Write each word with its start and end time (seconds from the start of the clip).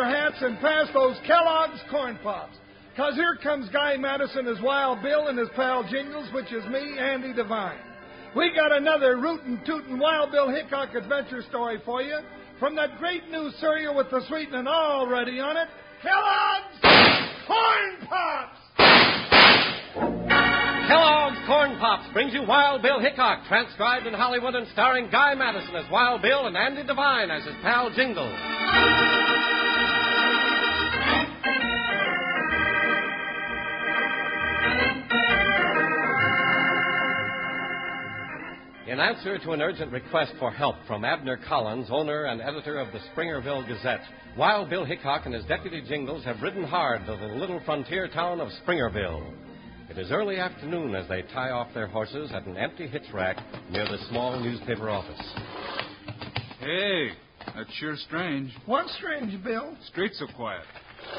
Your 0.00 0.08
hats 0.08 0.36
and 0.40 0.58
pass 0.60 0.86
those 0.94 1.16
Kellogg's 1.26 1.80
Corn 1.90 2.18
Pops. 2.22 2.56
Because 2.90 3.14
here 3.16 3.36
comes 3.42 3.68
Guy 3.68 3.98
Madison 3.98 4.46
as 4.46 4.60
Wild 4.62 5.02
Bill 5.02 5.28
and 5.28 5.38
his 5.38 5.48
pal 5.54 5.86
Jingles, 5.90 6.32
which 6.32 6.50
is 6.52 6.64
me, 6.70 6.98
Andy 6.98 7.34
Devine. 7.34 7.78
We 8.34 8.50
got 8.54 8.74
another 8.74 9.18
rootin' 9.18 9.60
tootin' 9.66 9.98
Wild 9.98 10.32
Bill 10.32 10.48
Hickok 10.48 10.94
adventure 10.94 11.42
story 11.48 11.82
for 11.84 12.00
you 12.00 12.18
from 12.58 12.74
that 12.76 12.98
great 12.98 13.28
new 13.30 13.50
cereal 13.60 13.94
with 13.94 14.10
the 14.10 14.22
sweetening 14.28 14.66
already 14.66 15.38
on 15.38 15.56
it, 15.58 15.68
Kellogg's 16.02 16.80
Corn 17.46 18.08
Pops! 18.08 18.58
Kellogg's 20.88 21.46
Corn 21.46 21.78
Pops 21.78 22.12
brings 22.14 22.32
you 22.32 22.42
Wild 22.46 22.80
Bill 22.80 23.00
Hickok, 23.00 23.44
transcribed 23.48 24.06
in 24.06 24.14
Hollywood 24.14 24.54
and 24.54 24.66
starring 24.72 25.10
Guy 25.10 25.34
Madison 25.34 25.76
as 25.76 25.90
Wild 25.90 26.22
Bill 26.22 26.46
and 26.46 26.56
Andy 26.56 26.84
Devine 26.84 27.30
as 27.30 27.44
his 27.44 27.54
pal 27.62 27.90
Jingle. 27.94 29.19
In 38.90 38.98
answer 38.98 39.38
to 39.38 39.52
an 39.52 39.62
urgent 39.62 39.92
request 39.92 40.32
for 40.40 40.50
help 40.50 40.74
from 40.88 41.04
Abner 41.04 41.38
Collins, 41.48 41.86
owner 41.92 42.24
and 42.24 42.40
editor 42.40 42.76
of 42.80 42.88
the 42.92 42.98
Springerville 43.14 43.64
Gazette, 43.68 44.00
Wild 44.36 44.68
Bill 44.68 44.84
Hickok 44.84 45.26
and 45.26 45.34
his 45.34 45.44
deputy 45.44 45.80
Jingles 45.80 46.24
have 46.24 46.42
ridden 46.42 46.64
hard 46.64 47.06
to 47.06 47.16
the 47.16 47.28
little 47.36 47.60
frontier 47.64 48.08
town 48.08 48.40
of 48.40 48.48
Springerville. 48.66 49.32
It 49.90 49.96
is 49.96 50.10
early 50.10 50.38
afternoon 50.38 50.96
as 50.96 51.08
they 51.08 51.22
tie 51.32 51.50
off 51.50 51.72
their 51.72 51.86
horses 51.86 52.32
at 52.34 52.46
an 52.46 52.56
empty 52.56 52.88
hitch 52.88 53.04
rack 53.14 53.36
near 53.70 53.84
the 53.84 53.98
small 54.08 54.40
newspaper 54.40 54.90
office. 54.90 55.24
Hey, 56.58 57.10
that's 57.54 57.72
sure 57.74 57.94
strange. 57.96 58.52
What's 58.66 58.92
strange, 58.96 59.40
Bill? 59.44 59.76
Streets 59.86 60.18
so 60.18 60.26
quiet. 60.34 60.64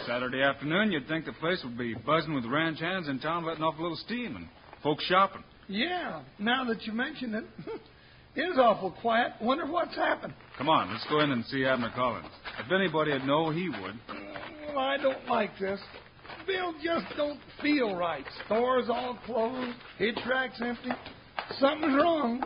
Saturday 0.05 0.41
afternoon, 0.41 0.91
you'd 0.91 1.07
think 1.07 1.23
the 1.23 1.31
place 1.31 1.61
would 1.63 1.77
be 1.77 1.93
buzzing 1.93 2.33
with 2.33 2.43
ranch 2.43 2.81
hands 2.81 3.07
in 3.07 3.21
town 3.21 3.45
letting 3.45 3.63
off 3.63 3.79
a 3.79 3.81
little 3.81 3.95
steam 3.95 4.35
and 4.35 4.49
folks 4.83 5.05
shopping. 5.05 5.45
Yeah, 5.67 6.21
now 6.39 6.65
that 6.65 6.83
you 6.83 6.93
mention 6.93 7.33
it, 7.35 7.45
it 8.35 8.41
is 8.41 8.57
awful 8.57 8.91
quiet. 9.01 9.33
Wonder 9.41 9.65
what's 9.65 9.95
happened. 9.95 10.33
Come 10.57 10.69
on, 10.69 10.91
let's 10.91 11.05
go 11.09 11.21
in 11.21 11.31
and 11.31 11.45
see 11.45 11.65
Abner 11.65 11.91
Collins. 11.95 12.27
If 12.63 12.71
anybody'd 12.71 13.25
know, 13.25 13.49
he 13.49 13.69
would. 13.69 13.99
Well, 14.67 14.79
I 14.79 14.97
don't 14.97 15.27
like 15.27 15.51
this. 15.59 15.79
Bill 16.47 16.73
just 16.83 17.05
don't 17.17 17.39
feel 17.61 17.95
right. 17.95 18.25
Stores 18.45 18.85
all 18.89 19.17
closed, 19.25 19.77
hitch 19.97 20.17
racks 20.29 20.61
empty. 20.63 20.89
Something's 21.59 21.95
wrong. 21.95 22.43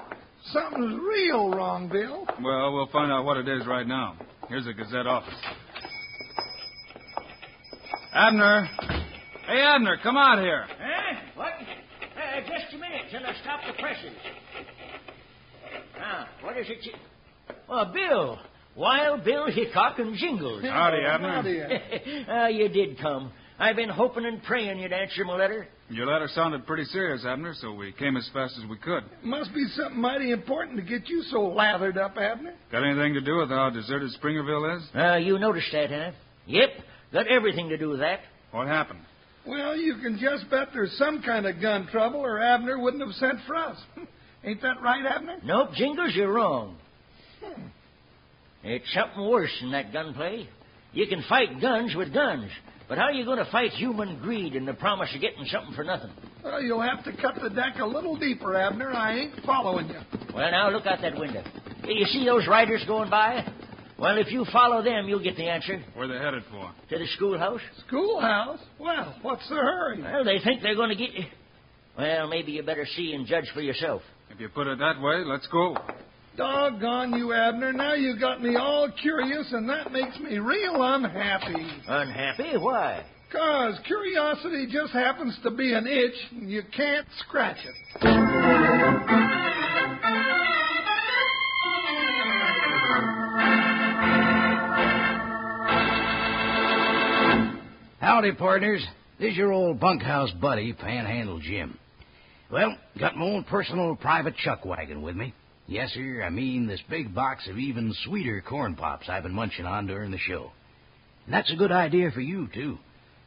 Something's 0.51 0.99
real 0.99 1.49
wrong, 1.49 1.89
Bill. 1.89 2.27
Well, 2.41 2.73
we'll 2.73 2.89
find 2.91 3.11
out 3.11 3.25
what 3.25 3.37
it 3.37 3.47
is 3.47 3.65
right 3.65 3.87
now. 3.87 4.15
Here's 4.47 4.65
the 4.65 4.73
Gazette 4.73 5.07
office. 5.07 5.33
Abner! 8.13 8.69
Hey, 9.47 9.61
Abner, 9.61 9.97
come 10.01 10.17
out 10.17 10.39
here. 10.39 10.65
Huh? 10.69 11.19
What? 11.35 11.53
Uh, 11.53 12.39
just 12.41 12.73
a 12.73 12.77
minute 12.77 13.11
till 13.11 13.25
I 13.25 13.33
stop 14.09 15.93
the. 15.93 15.99
Now, 15.99 16.27
what 16.41 16.57
is 16.57 16.67
it 16.69 16.77
you... 16.85 16.93
Oh, 17.69 17.85
Bill. 17.93 18.39
Wild 18.75 19.23
Bill 19.23 19.47
Hickok 19.49 19.99
and 19.99 20.15
Jingles. 20.17 20.63
Howdy, 20.69 20.97
Abner. 21.05 21.29
Howdy. 21.35 22.25
Ah, 22.29 22.47
you 22.47 22.67
did 22.69 22.99
come. 22.99 23.31
I've 23.57 23.77
been 23.77 23.89
hoping 23.89 24.25
and 24.25 24.43
praying 24.43 24.79
you'd 24.79 24.91
answer 24.91 25.23
my 25.23 25.37
letter. 25.37 25.67
Your 25.89 26.07
letter 26.07 26.27
sounded 26.33 26.65
pretty 26.65 26.83
serious, 26.85 27.23
Abner, 27.25 27.53
so 27.61 27.71
we 27.71 27.93
came 27.93 28.17
as 28.17 28.29
fast 28.33 28.55
as 28.61 28.69
we 28.69 28.75
could. 28.77 29.03
Must 29.23 29.53
be 29.53 29.65
something 29.75 29.99
mighty 30.01 30.31
important 30.31 30.77
to 30.77 30.83
get 30.83 31.07
you 31.07 31.21
so 31.31 31.43
lathered 31.43 31.97
up, 31.97 32.17
Abner. 32.17 32.53
Got 32.71 32.83
anything 32.83 33.13
to 33.13 33.21
do 33.21 33.37
with 33.37 33.49
how 33.49 33.69
deserted 33.69 34.11
Springerville 34.21 34.77
is? 34.77 34.83
Uh, 34.93 35.15
you 35.15 35.39
noticed 35.39 35.71
that, 35.71 35.89
huh? 35.89 36.11
Yep, 36.47 36.69
got 37.13 37.27
everything 37.27 37.69
to 37.69 37.77
do 37.77 37.89
with 37.89 37.99
that. 37.99 38.19
What 38.51 38.67
happened? 38.67 39.01
Well, 39.47 39.77
you 39.77 39.95
can 40.01 40.17
just 40.17 40.49
bet 40.49 40.69
there's 40.73 40.95
some 40.97 41.21
kind 41.21 41.45
of 41.45 41.61
gun 41.61 41.87
trouble, 41.91 42.21
or 42.21 42.41
Abner 42.41 42.79
wouldn't 42.79 43.03
have 43.03 43.15
sent 43.15 43.45
for 43.45 43.55
us. 43.55 43.77
Ain't 44.43 44.61
that 44.61 44.81
right, 44.81 45.05
Abner? 45.05 45.37
Nope, 45.43 45.69
Jingles, 45.75 46.13
you're 46.15 46.31
wrong. 46.31 46.77
It's 48.63 48.91
something 48.93 49.29
worse 49.29 49.51
than 49.61 49.71
that 49.71 49.93
gunplay. 49.93 50.49
You 50.93 51.05
can 51.07 51.23
fight 51.29 51.61
guns 51.61 51.93
with 51.95 52.13
guns, 52.13 52.49
but 52.87 52.97
how 52.97 53.05
are 53.05 53.11
you 53.11 53.25
going 53.25 53.37
to 53.37 53.51
fight 53.51 53.71
human 53.71 54.19
greed 54.19 54.55
and 54.55 54.67
the 54.67 54.73
promise 54.73 55.09
of 55.13 55.21
getting 55.21 55.45
something 55.45 55.75
for 55.75 55.83
nothing? 55.83 56.09
Well, 56.43 56.61
you'll 56.61 56.81
have 56.81 57.03
to 57.03 57.11
cut 57.21 57.35
the 57.41 57.49
deck 57.49 57.75
a 57.79 57.85
little 57.85 58.15
deeper, 58.15 58.55
Abner. 58.55 58.91
I 58.91 59.17
ain't 59.17 59.45
following 59.45 59.87
you. 59.89 59.99
Well, 60.33 60.49
now 60.49 60.69
look 60.71 60.85
out 60.85 61.01
that 61.01 61.17
window. 61.17 61.43
You 61.87 62.05
see 62.05 62.25
those 62.25 62.47
riders 62.47 62.83
going 62.87 63.09
by? 63.09 63.45
Well, 63.97 64.17
if 64.17 64.31
you 64.31 64.45
follow 64.51 64.83
them, 64.83 65.07
you'll 65.07 65.23
get 65.23 65.37
the 65.37 65.47
answer. 65.47 65.81
Where 65.93 66.07
they 66.07 66.17
headed 66.17 66.43
for? 66.51 66.71
To 66.89 66.97
the 66.99 67.07
schoolhouse? 67.15 67.61
Schoolhouse? 67.87 68.59
Well, 68.77 69.15
what's 69.21 69.47
the 69.47 69.55
hurry? 69.55 70.01
Well, 70.01 70.25
they 70.25 70.39
think 70.43 70.61
they're 70.61 70.75
going 70.75 70.89
to 70.89 70.95
get 70.95 71.13
you. 71.13 71.25
Well, 71.97 72.27
maybe 72.27 72.51
you 72.51 72.63
better 72.63 72.85
see 72.95 73.13
and 73.13 73.25
judge 73.25 73.45
for 73.53 73.61
yourself. 73.61 74.01
If 74.29 74.39
you 74.41 74.49
put 74.49 74.67
it 74.67 74.79
that 74.79 74.99
way, 74.99 75.23
let's 75.25 75.47
go. 75.47 75.77
Doggone 76.35 77.13
you, 77.13 77.31
Abner. 77.31 77.71
Now 77.71 77.93
you 77.93 78.19
got 78.19 78.41
me 78.41 78.57
all 78.57 78.91
curious, 79.01 79.47
and 79.53 79.69
that 79.69 79.93
makes 79.93 80.19
me 80.19 80.37
real 80.39 80.75
unhappy. 80.83 81.65
Unhappy? 81.87 82.57
Why? 82.57 83.05
Cause 83.31 83.79
curiosity 83.87 84.67
just 84.69 84.91
happens 84.91 85.37
to 85.43 85.51
be 85.51 85.73
an 85.73 85.87
itch, 85.87 86.31
and 86.31 86.49
you 86.49 86.63
can't 86.75 87.07
scratch 87.19 87.57
it. 87.65 89.24
Howdy, 98.05 98.33
partners. 98.33 98.85
This 99.19 99.31
is 99.31 99.37
your 99.37 99.51
old 99.51 99.79
bunkhouse 99.79 100.29
buddy, 100.39 100.73
Panhandle 100.73 101.39
Jim. 101.39 101.75
Well, 102.51 102.77
got 102.99 103.17
my 103.17 103.25
own 103.25 103.43
personal 103.45 103.95
private 103.95 104.35
chuck 104.37 104.63
wagon 104.63 105.01
with 105.01 105.15
me. 105.15 105.33
Yes, 105.65 105.89
sir, 105.89 106.21
I 106.23 106.29
mean 106.29 106.67
this 106.67 106.83
big 106.87 107.15
box 107.15 107.47
of 107.49 107.57
even 107.57 107.91
sweeter 108.03 108.43
corn 108.47 108.75
pops 108.75 109.09
I've 109.09 109.23
been 109.23 109.33
munching 109.33 109.65
on 109.65 109.87
during 109.87 110.11
the 110.11 110.19
show. 110.19 110.51
And 111.25 111.33
that's 111.33 111.51
a 111.51 111.55
good 111.55 111.71
idea 111.71 112.11
for 112.11 112.21
you, 112.21 112.47
too, 112.53 112.77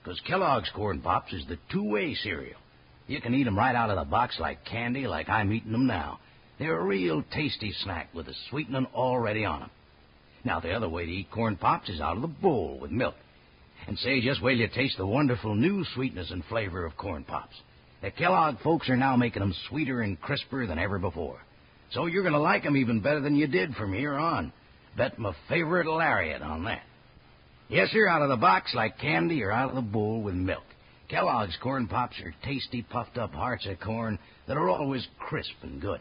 because 0.00 0.20
Kellogg's 0.20 0.70
Corn 0.72 1.00
Pops 1.00 1.32
is 1.32 1.44
the 1.48 1.58
two-way 1.72 2.14
cereal. 2.14 2.60
You 3.08 3.20
can 3.20 3.34
eat 3.34 3.48
'em 3.48 3.58
right 3.58 3.74
out 3.74 3.90
of 3.90 3.96
the 3.96 4.04
box 4.04 4.38
like 4.38 4.64
candy, 4.64 5.08
like 5.08 5.28
I'm 5.28 5.52
eating 5.52 5.74
'em 5.74 5.88
now. 5.88 6.20
They're 6.60 6.78
a 6.78 6.84
real 6.84 7.24
tasty 7.32 7.72
snack 7.82 8.14
with 8.14 8.26
the 8.26 8.34
sweetening 8.48 8.86
already 8.94 9.44
on 9.44 9.64
'em. 9.64 9.70
Now, 10.44 10.60
the 10.60 10.70
other 10.70 10.88
way 10.88 11.04
to 11.04 11.10
eat 11.10 11.32
corn 11.32 11.56
pops 11.56 11.88
is 11.88 12.00
out 12.00 12.14
of 12.14 12.22
the 12.22 12.28
bowl 12.28 12.78
with 12.80 12.92
milk. 12.92 13.16
And 13.88 13.98
say, 13.98 14.20
just 14.20 14.42
wait 14.42 14.56
till 14.56 14.60
you 14.60 14.68
taste 14.68 14.98
the 14.98 15.06
wonderful 15.06 15.54
new 15.54 15.82
sweetness 15.94 16.30
and 16.30 16.44
flavor 16.44 16.84
of 16.84 16.96
corn 16.98 17.24
pops. 17.24 17.56
The 18.02 18.10
Kellogg 18.10 18.60
folks 18.62 18.90
are 18.90 18.96
now 18.96 19.16
making 19.16 19.42
'em 19.42 19.54
sweeter 19.68 20.02
and 20.02 20.20
crisper 20.20 20.66
than 20.66 20.78
ever 20.78 20.98
before. 20.98 21.40
So 21.90 22.04
you're 22.04 22.22
going 22.22 22.34
to 22.34 22.38
like 22.38 22.66
'em 22.66 22.76
even 22.76 23.00
better 23.00 23.20
than 23.20 23.34
you 23.34 23.46
did 23.46 23.74
from 23.74 23.94
here 23.94 24.14
on. 24.14 24.52
Bet 24.94 25.18
my 25.18 25.32
favorite 25.48 25.86
lariat 25.86 26.42
on 26.42 26.64
that. 26.64 26.82
Yes, 27.68 27.90
sir, 27.90 28.06
out 28.06 28.20
of 28.20 28.28
the 28.28 28.36
box 28.36 28.74
like 28.74 28.98
candy 28.98 29.42
or 29.42 29.50
out 29.50 29.70
of 29.70 29.74
the 29.74 29.80
bowl 29.80 30.20
with 30.20 30.34
milk. 30.34 30.64
Kellogg's 31.08 31.56
Corn 31.62 31.86
Pops 31.86 32.20
are 32.20 32.34
tasty, 32.44 32.82
puffed 32.82 33.16
up 33.16 33.32
hearts 33.32 33.66
of 33.66 33.80
corn 33.80 34.18
that 34.46 34.58
are 34.58 34.68
always 34.68 35.08
crisp 35.18 35.54
and 35.62 35.80
good. 35.80 36.00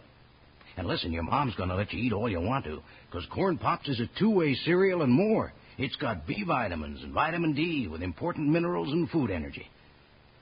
And 0.75 0.87
listen, 0.87 1.13
your 1.13 1.23
mom's 1.23 1.55
going 1.55 1.69
to 1.69 1.75
let 1.75 1.93
you 1.93 1.99
eat 1.99 2.11
all 2.11 2.29
you 2.29 2.41
want 2.41 2.65
to, 2.65 2.83
because 3.09 3.25
Corn 3.27 3.57
Pops 3.57 3.87
is 3.87 4.01
a 4.01 4.07
two-way 4.19 4.55
cereal 4.55 5.03
and 5.03 5.13
more. 5.13 5.53
It's 5.77 5.95
got 5.97 6.25
B 6.25 6.43
vitamins 6.45 7.03
and 7.03 7.13
vitamin 7.13 7.53
D 7.53 7.87
with 7.87 8.01
important 8.01 8.49
minerals 8.49 8.91
and 8.91 9.09
food 9.09 9.29
energy. 9.29 9.67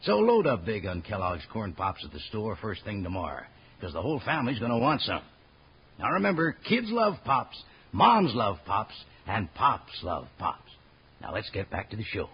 So 0.04 0.18
load 0.18 0.48
up 0.48 0.66
big 0.66 0.86
on 0.86 1.02
Kellogg's 1.02 1.46
Corn 1.52 1.74
Pops 1.74 2.06
at 2.06 2.14
the 2.14 2.20
store 2.30 2.56
first 2.62 2.84
thing 2.86 3.04
tomorrow, 3.04 3.44
because 3.78 3.94
the 3.94 4.02
whole 4.02 4.22
family's 4.24 4.60
going 4.60 4.72
to 4.72 4.78
want 4.78 5.02
some. 5.02 5.22
Now 6.00 6.12
remember, 6.12 6.56
kids 6.68 6.88
love 6.90 7.16
Pops, 7.26 7.62
moms 7.92 8.34
love 8.34 8.58
Pops, 8.66 8.94
and 9.28 9.54
Pops 9.56 10.00
love 10.04 10.28
Pops. 10.38 10.72
Now 11.22 11.34
let's 11.34 11.50
get 11.50 11.70
back 11.70 11.90
to 11.90 11.98
the 11.98 12.04
show. 12.04 12.30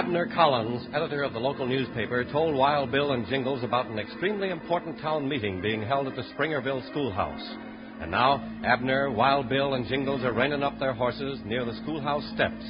Abner 0.00 0.32
Collins, 0.34 0.88
editor 0.94 1.22
of 1.24 1.34
the 1.34 1.38
local 1.38 1.66
newspaper, 1.66 2.24
told 2.24 2.54
Wild 2.54 2.90
Bill 2.90 3.12
and 3.12 3.26
Jingles 3.26 3.62
about 3.62 3.84
an 3.88 3.98
extremely 3.98 4.48
important 4.48 4.98
town 4.98 5.28
meeting 5.28 5.60
being 5.60 5.82
held 5.82 6.06
at 6.06 6.16
the 6.16 6.22
Springerville 6.34 6.88
schoolhouse. 6.90 7.46
And 8.00 8.10
now, 8.10 8.42
Abner, 8.64 9.10
Wild 9.10 9.50
Bill, 9.50 9.74
and 9.74 9.86
Jingles 9.86 10.22
are 10.24 10.32
reining 10.32 10.62
up 10.62 10.78
their 10.78 10.94
horses 10.94 11.38
near 11.44 11.66
the 11.66 11.74
schoolhouse 11.82 12.24
steps. 12.34 12.64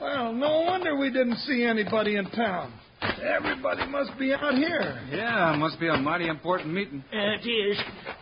Well, 0.00 0.32
no 0.32 0.60
wonder 0.60 0.94
we 0.94 1.10
didn't 1.10 1.38
see 1.38 1.64
anybody 1.64 2.14
in 2.14 2.30
town. 2.30 2.72
Everybody 3.02 3.86
must 3.86 4.16
be 4.16 4.32
out 4.32 4.54
here. 4.54 5.00
Yeah, 5.10 5.56
must 5.58 5.80
be 5.80 5.88
a 5.88 5.96
mighty 5.96 6.28
important 6.28 6.72
meeting. 6.72 7.02
Uh, 7.12 7.16
it 7.16 7.48
is. 7.48 7.78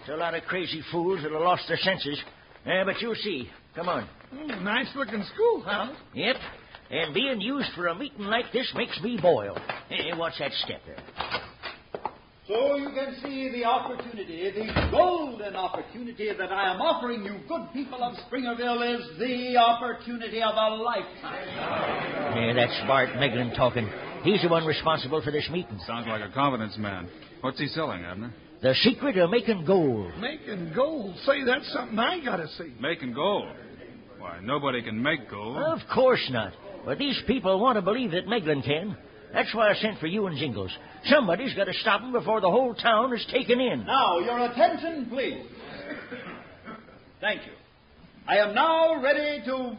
It's 0.07 0.15
a 0.15 0.19
lot 0.19 0.35
of 0.35 0.45
crazy 0.45 0.81
fools 0.93 1.21
that 1.25 1.33
have 1.33 1.41
lost 1.41 1.65
their 1.67 1.79
senses. 1.79 2.23
Uh, 2.65 2.85
but 2.85 2.95
you'll 3.01 3.17
see. 3.17 3.49
Come 3.75 3.89
on. 3.89 4.09
Mm, 4.33 4.63
nice 4.63 4.87
looking 4.95 5.25
schoolhouse. 5.35 5.97
Yep. 6.15 6.37
And 6.93 7.13
being 7.13 7.41
used 7.41 7.67
for 7.75 7.89
a 7.89 7.95
meeting 7.97 8.27
like 8.27 8.53
this 8.53 8.73
makes 8.77 9.01
me 9.03 9.19
boil. 9.21 9.59
Hey, 9.89 10.13
what's 10.15 10.39
that 10.39 10.53
step 10.65 10.81
there? 10.87 11.03
So 12.47 12.77
you 12.77 12.91
can 12.91 13.17
see 13.21 13.51
the 13.51 13.65
opportunity, 13.65 14.49
the 14.53 14.89
golden 14.93 15.57
opportunity 15.57 16.29
that 16.39 16.53
I 16.53 16.73
am 16.73 16.81
offering 16.81 17.25
you, 17.25 17.41
good 17.49 17.67
people 17.73 18.01
of 18.01 18.15
Springerville, 18.31 19.01
is 19.01 19.19
the 19.19 19.57
opportunity 19.57 20.41
of 20.41 20.55
a 20.55 20.75
lifetime. 20.77 21.49
Yeah, 22.37 22.53
that's 22.55 22.81
Bart 22.87 23.09
Meglin 23.17 23.57
talking. 23.57 23.91
He's 24.23 24.41
the 24.43 24.49
one 24.49 24.65
responsible 24.67 25.21
for 25.21 25.33
this 25.33 25.49
meeting. 25.51 25.81
Sounds 25.85 26.07
like 26.07 26.23
a 26.23 26.33
confidence 26.33 26.79
man. 26.79 27.09
What's 27.41 27.59
he 27.59 27.67
selling, 27.67 28.05
Abner? 28.05 28.33
The 28.63 28.75
secret 28.83 29.17
of 29.19 29.31
making 29.31 29.65
gold. 29.67 30.13
Making 30.19 30.73
gold. 30.75 31.15
Say, 31.25 31.45
that's 31.45 31.71
something 31.73 31.99
I 31.99 32.25
gotta 32.25 32.49
see. 32.57 32.73
Making 32.81 33.13
gold. 33.13 33.49
Why, 34.19 34.41
nobody 34.43 34.83
can 34.83 35.03
make 35.03 35.31
gold. 35.31 35.57
Of 35.59 35.81
course 35.95 36.27
not. 36.31 36.53
But 36.85 36.99
these 36.99 37.21
people 37.27 37.61
want 37.61 37.77
to 37.77 37.83
believe 37.83 38.13
that 38.13 38.27
Meglin 38.27 38.63
can. 38.65 38.97
That's 39.33 39.55
why 39.55 39.71
I 39.71 39.75
sent 39.75 39.99
for 39.99 40.07
you 40.07 40.27
and 40.27 40.39
Jingles. 40.39 40.71
Somebody's 41.05 41.53
got 41.55 41.65
to 41.65 41.75
stop 41.75 42.01
them 42.01 42.13
before 42.13 42.41
the 42.41 42.51
whole 42.51 42.75
town 42.75 43.13
is 43.13 43.27
taken 43.31 43.61
in. 43.61 43.85
Now, 43.85 44.19
your 44.21 44.39
attention, 44.51 45.07
please. 45.11 45.45
Thank 47.21 47.43
you. 47.45 47.53
I 48.27 48.39
am 48.39 48.55
now 48.55 49.03
ready 49.03 49.45
to. 49.45 49.77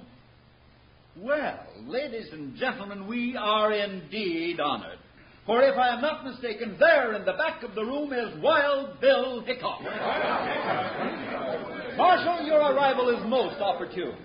Well, 1.18 1.60
ladies 1.86 2.28
and 2.32 2.56
gentlemen, 2.58 3.08
we 3.08 3.36
are 3.36 3.72
indeed 3.74 4.60
honored. 4.60 5.00
For 5.48 5.64
if 5.64 5.78
I 5.78 5.96
am 5.96 6.02
not 6.02 6.26
mistaken, 6.26 6.76
there 6.78 7.16
in 7.16 7.24
the 7.24 7.32
back 7.32 7.64
of 7.64 7.74
the 7.74 7.82
room 7.82 8.12
is 8.12 8.38
Wild 8.44 9.00
Bill 9.00 9.42
Hickok. 9.46 9.82
Marshal, 11.96 12.46
your 12.46 12.60
arrival 12.60 13.10
is 13.18 13.26
most 13.30 13.62
opportune. 13.62 14.18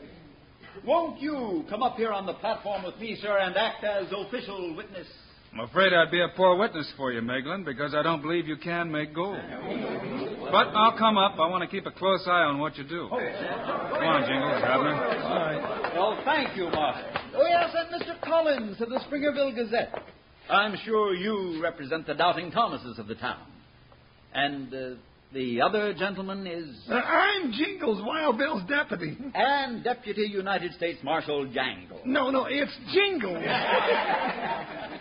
Won't 0.85 1.21
you 1.21 1.65
come 1.71 1.81
up 1.81 1.95
here 1.97 2.11
on 2.11 2.27
the 2.27 2.35
platform 2.35 2.83
with 2.85 2.99
me, 2.99 3.17
sir, 3.23 3.39
and 3.39 3.57
act 3.57 3.85
as 3.85 4.09
official 4.11 4.75
witness? 4.75 5.07
I'm 5.53 5.61
afraid 5.61 5.93
I'd 5.93 6.11
be 6.11 6.21
a 6.23 6.29
poor 6.37 6.57
witness 6.57 6.93
for 6.97 7.13
you, 7.13 7.21
Meglin, 7.21 7.65
because 7.65 7.95
I 7.95 8.03
don't 8.03 8.21
believe 8.21 8.49
you 8.49 8.57
can 8.57 8.91
make 8.91 9.15
gold. 9.15 9.39
But 10.51 10.75
I'll 10.75 10.99
come 10.99 11.19
up. 11.19 11.35
I 11.39 11.47
want 11.47 11.63
to 11.63 11.69
keep 11.69 11.87
a 11.87 11.93
close 11.93 12.25
eye 12.27 12.43
on 12.43 12.59
what 12.59 12.77
you 12.77 12.83
do. 12.83 13.09
Oh. 13.13 13.17
Come 13.17 14.09
on, 14.09 14.23
Jingles, 14.29 14.63
Abner. 14.65 14.95
All 14.95 15.39
right. 15.39 15.93
Well, 15.95 16.21
thank 16.25 16.57
you, 16.57 16.65
Marshal. 16.65 17.11
Oh, 17.37 17.47
yes, 17.49 17.75
and 17.77 18.03
Mr. 18.03 18.21
Collins 18.23 18.81
of 18.81 18.89
the 18.89 19.01
Springerville 19.09 19.55
Gazette. 19.55 20.03
I'm 20.49 20.77
sure 20.85 21.15
you 21.15 21.63
represent 21.63 22.07
the 22.07 22.15
doubting 22.15 22.51
Thomases 22.51 22.99
of 22.99 23.07
the 23.07 23.15
town. 23.15 23.41
And 24.35 24.75
uh, 24.75 24.91
the 25.33 25.61
other 25.61 25.95
gentleman 25.95 26.47
is. 26.47 26.75
Uh, 26.89 26.95
I'm 26.95 27.53
Jingles, 27.53 28.03
Wild 28.05 28.39
Bill's 28.39 28.63
deputy. 28.69 29.17
And 29.35 29.85
Deputy 29.85 30.23
United 30.23 30.73
States 30.75 30.99
Marshal 31.03 31.47
Jangle. 31.53 32.01
No, 32.05 32.31
no, 32.31 32.47
it's 32.49 32.77
Jingles. 32.93 33.43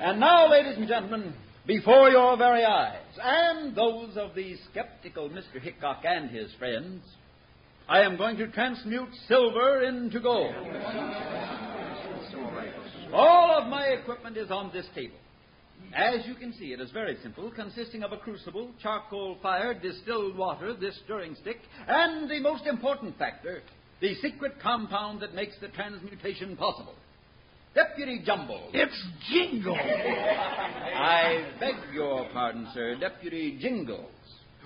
And 0.04 0.20
now, 0.20 0.50
ladies 0.50 0.78
and 0.78 0.88
gentlemen, 0.88 1.32
before 1.68 2.10
your 2.10 2.36
very 2.36 2.66
eyes, 2.66 3.04
and 3.22 3.76
those 3.76 4.18
of 4.18 4.34
the 4.34 4.56
skeptical 4.72 5.30
Mr. 5.30 5.62
Hickok 5.62 6.02
and 6.04 6.32
his 6.32 6.52
friends, 6.58 7.04
I 7.88 8.02
am 8.02 8.18
going 8.18 8.36
to 8.38 8.48
transmute 8.48 9.10
silver 9.28 9.84
into 9.84 10.20
gold. 10.20 10.56
All 13.14 13.60
of 13.62 13.68
my 13.68 13.88
equipment 13.88 14.38
is 14.38 14.50
on 14.50 14.72
this 14.74 14.88
table. 14.96 15.18
As 15.96 16.26
you 16.26 16.36
can 16.36 16.54
see, 16.54 16.74
it 16.74 16.80
is 16.80 16.92
very 16.92 17.18
simple, 17.22 17.52
consisting 17.52 18.04
of 18.04 18.12
a 18.12 18.18
crucible, 18.18 18.72
charcoal 18.82 19.38
fire, 19.42 19.74
distilled 19.74 20.38
water, 20.38 20.74
this 20.74 20.98
stirring 21.04 21.36
stick, 21.42 21.58
and 21.88 22.30
the 22.30 22.40
most 22.40 22.66
important 22.66 23.18
factor, 23.18 23.62
the 24.00 24.16
secret 24.16 24.54
compound 24.62 25.22
that 25.22 25.36
makes 25.36 25.56
the 25.60 25.68
transmutation 25.70 26.56
possible. 26.56 26.96
Deputy 27.74 28.22
Jumble. 28.26 28.70
It's 28.74 29.08
Jingle. 29.32 29.76
I 29.76 31.52
beg 31.60 31.76
your 31.94 32.28
pardon, 32.34 32.68
sir, 32.74 32.96
Deputy 33.00 33.58
Jingles. 33.62 34.12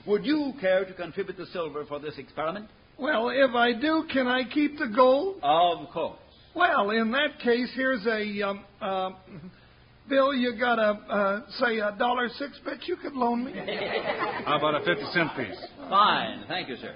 Would 0.08 0.26
you 0.26 0.54
care 0.60 0.86
to 0.86 0.94
contribute 0.94 1.38
the 1.38 1.46
silver 1.48 1.86
for 1.86 2.00
this 2.00 2.18
experiment? 2.18 2.68
Well, 2.98 3.30
if 3.30 3.54
I 3.54 3.74
do, 3.74 4.06
can 4.12 4.28
I 4.28 4.44
keep 4.48 4.78
the 4.78 4.88
gold? 4.88 5.38
Of 5.44 5.90
course. 5.90 6.18
Well, 6.56 6.92
in 6.92 7.12
that 7.12 7.40
case, 7.44 7.70
here's 7.76 8.06
a 8.06 8.42
um, 8.48 8.64
uh, 8.82 9.10
bill. 10.10 10.34
You 10.34 10.58
got 10.60 10.80
a 10.80 10.92
uh, 10.92 11.42
say 11.60 11.80
a 11.80 11.96
dollar 11.98 12.30
six 12.38 12.60
bit 12.64 12.80
you 12.88 12.96
could 12.98 13.14
loan 13.14 13.46
me. 13.46 13.54
How 14.46 14.58
about 14.58 14.82
a 14.82 14.86
50 14.86 15.04
cent 15.12 15.30
piece? 15.36 15.68
Fine. 15.90 16.46
Thank 16.48 16.70
you, 16.70 16.76
sir. 16.78 16.96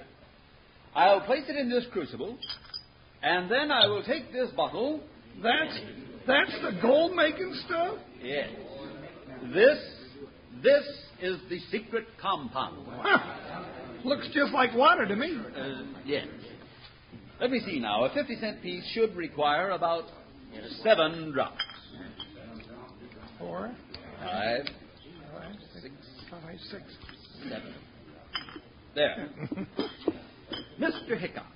I'll 0.94 1.20
place 1.20 1.44
it 1.48 1.56
in 1.56 1.68
this 1.70 1.84
crucible, 1.92 2.36
and 3.22 3.50
then 3.50 3.70
I 3.70 3.86
will 3.86 4.02
take 4.02 4.32
this 4.32 4.50
bottle. 4.56 5.00
That's 5.42 5.80
that's 6.26 6.52
the 6.62 6.80
gold 6.82 7.14
making 7.14 7.54
stuff. 7.66 7.96
Yes. 8.22 8.50
This, 9.54 9.78
this 10.62 10.84
is 11.22 11.40
the 11.48 11.58
secret 11.70 12.06
compound. 12.20 12.86
Huh. 12.88 13.64
Looks 14.04 14.28
just 14.34 14.52
like 14.52 14.74
water 14.74 15.06
to 15.06 15.16
me. 15.16 15.36
Uh, 15.56 15.82
yes. 16.04 16.26
Let 17.40 17.50
me 17.50 17.60
see 17.64 17.80
now. 17.80 18.04
A 18.04 18.12
50 18.12 18.36
cent 18.36 18.62
piece 18.62 18.84
should 18.92 19.16
require 19.16 19.70
about 19.70 20.04
seven 20.82 21.32
drops. 21.32 21.62
Four, 23.40 23.70
Five, 24.20 24.66
five, 25.32 25.56
six, 25.82 25.94
five, 26.30 26.58
six. 26.70 26.82
seven. 27.48 27.74
There. 28.94 29.28
Mr. 30.80 31.18
Hickok, 31.18 31.46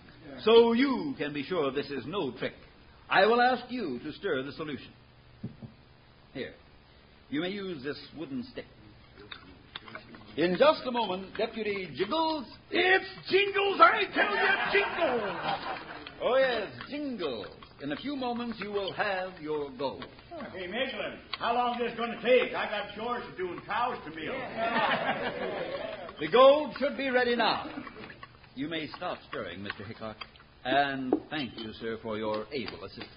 so 0.45 0.73
you 0.73 1.15
can 1.19 1.33
be 1.35 1.43
sure 1.45 1.71
this 1.73 1.91
is 1.91 2.05
no 2.07 2.31
trick, 2.33 2.55
I 3.11 3.27
will 3.27 3.41
ask 3.41 3.65
you 3.71 3.99
to 4.01 4.13
stir 4.13 4.43
the 4.43 4.53
solution. 4.53 4.89
Here. 6.33 6.55
You 7.31 7.43
may 7.43 7.51
use 7.51 7.83
this 7.85 7.99
wooden 8.17 8.45
stick. 8.51 8.65
In 10.37 10.57
just 10.59 10.81
a 10.87 10.91
moment, 10.91 11.37
Deputy 11.37 11.89
Jingles. 11.97 12.47
It's 12.71 13.05
Jingles, 13.31 13.81
I 13.81 14.03
tell 14.15 14.35
you, 14.35 14.49
Jingles. 14.73 15.37
Oh, 16.23 16.37
yes, 16.37 16.69
Jingles. 16.91 17.47
In 17.85 17.93
a 17.93 17.97
few 17.97 18.17
moments, 18.17 18.59
you 18.63 18.73
will 18.73 18.95
have 18.95 19.39
your 19.43 19.71
gold. 19.73 20.07
Hey, 20.55 20.67
Meglin, 20.69 21.19
how 21.39 21.53
long 21.53 21.75
is 21.75 21.91
this 21.91 21.99
going 21.99 22.13
to 22.13 22.23
take? 22.23 22.55
I 22.55 22.65
got 22.65 22.97
chores 22.97 23.23
to 23.31 23.37
do 23.37 23.53
and 23.53 23.63
cows 23.67 23.99
to 24.07 24.11
milk. 24.11 24.35
The 26.19 26.29
gold 26.29 26.75
should 26.79 26.97
be 26.97 27.11
ready 27.11 27.37
now. 27.37 27.69
You 28.55 28.69
may 28.69 28.87
stop 28.97 29.19
stirring, 29.29 29.59
Mr. 29.59 29.87
Hickok. 29.87 30.17
And 30.65 31.15
thank 31.29 31.59
you, 31.59 31.75
sir, 31.79 31.99
for 32.03 32.17
your 32.17 32.47
able 32.53 32.83
assistance. 32.85 33.11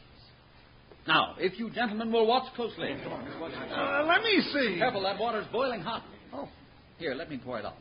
Now, 1.07 1.35
if 1.37 1.57
you 1.57 1.69
gentlemen 1.69 2.11
will 2.11 2.27
watch 2.27 2.53
closely. 2.53 2.91
Uh, 2.91 4.03
let 4.05 4.21
me 4.21 4.41
see. 4.51 4.75
Careful, 4.79 5.03
that 5.03 5.17
water's 5.17 5.47
boiling 5.49 5.79
hot. 5.79 6.03
Oh. 6.33 6.49
Here, 6.97 7.15
let 7.15 7.29
me 7.29 7.37
pour 7.37 7.57
it 7.57 7.63
out. 7.65 7.77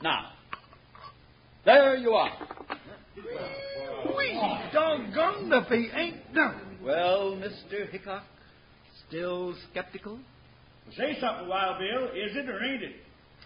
Now, 0.00 0.30
there 1.66 1.94
you 1.96 2.12
are. 2.12 2.32
Wee, 4.42 4.70
doggone 4.72 5.52
if 5.52 5.68
he 5.68 5.88
ain't 5.96 6.34
done. 6.34 6.78
Well, 6.82 7.36
Mr. 7.36 7.88
Hickok, 7.90 8.24
Still 9.12 9.54
skeptical? 9.70 10.18
Say 10.96 11.18
something, 11.20 11.46
Wild 11.46 11.78
Bill. 11.78 12.04
Is 12.14 12.34
it 12.34 12.48
or 12.48 12.64
ain't 12.64 12.82
it? 12.82 12.96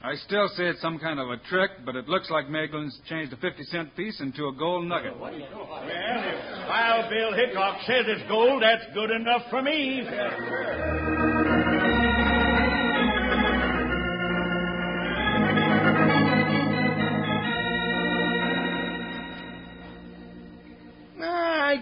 I 0.00 0.14
still 0.14 0.46
say 0.54 0.64
it's 0.68 0.80
some 0.80 0.98
kind 1.00 1.18
of 1.18 1.28
a 1.28 1.38
trick, 1.48 1.70
but 1.84 1.96
it 1.96 2.08
looks 2.08 2.30
like 2.30 2.46
Meglin's 2.46 2.96
changed 3.08 3.32
a 3.32 3.36
50 3.36 3.64
cent 3.64 3.96
piece 3.96 4.20
into 4.20 4.46
a 4.46 4.52
gold 4.52 4.86
nugget. 4.86 5.18
Well, 5.18 5.32
if 5.34 6.68
Wild 6.68 7.10
Bill 7.10 7.32
Hickok 7.32 7.80
says 7.86 8.04
it's 8.06 8.28
gold, 8.28 8.62
that's 8.62 8.84
good 8.94 9.10
enough 9.10 9.42
for 9.50 9.60
me. 9.60 10.06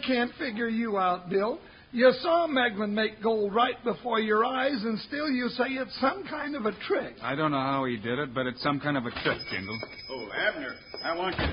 Can't 0.06 0.30
figure 0.38 0.68
you 0.68 0.98
out, 0.98 1.28
Bill. 1.28 1.58
You 1.92 2.12
saw 2.22 2.48
Meglin 2.48 2.92
make 2.92 3.22
gold 3.22 3.54
right 3.54 3.82
before 3.84 4.18
your 4.18 4.44
eyes, 4.44 4.82
and 4.82 4.98
still 5.00 5.30
you 5.30 5.48
say 5.50 5.64
it's 5.68 5.96
some 6.00 6.24
kind 6.24 6.56
of 6.56 6.66
a 6.66 6.72
trick. 6.88 7.14
I 7.22 7.36
don't 7.36 7.52
know 7.52 7.60
how 7.60 7.84
he 7.84 7.96
did 7.96 8.18
it, 8.18 8.34
but 8.34 8.46
it's 8.46 8.60
some 8.62 8.80
kind 8.80 8.96
of 8.96 9.06
a 9.06 9.10
trick, 9.10 9.38
Jingles. 9.52 9.80
Oh, 10.10 10.28
Abner, 10.36 10.74
I 11.04 11.16
want 11.16 11.38
you. 11.38 11.46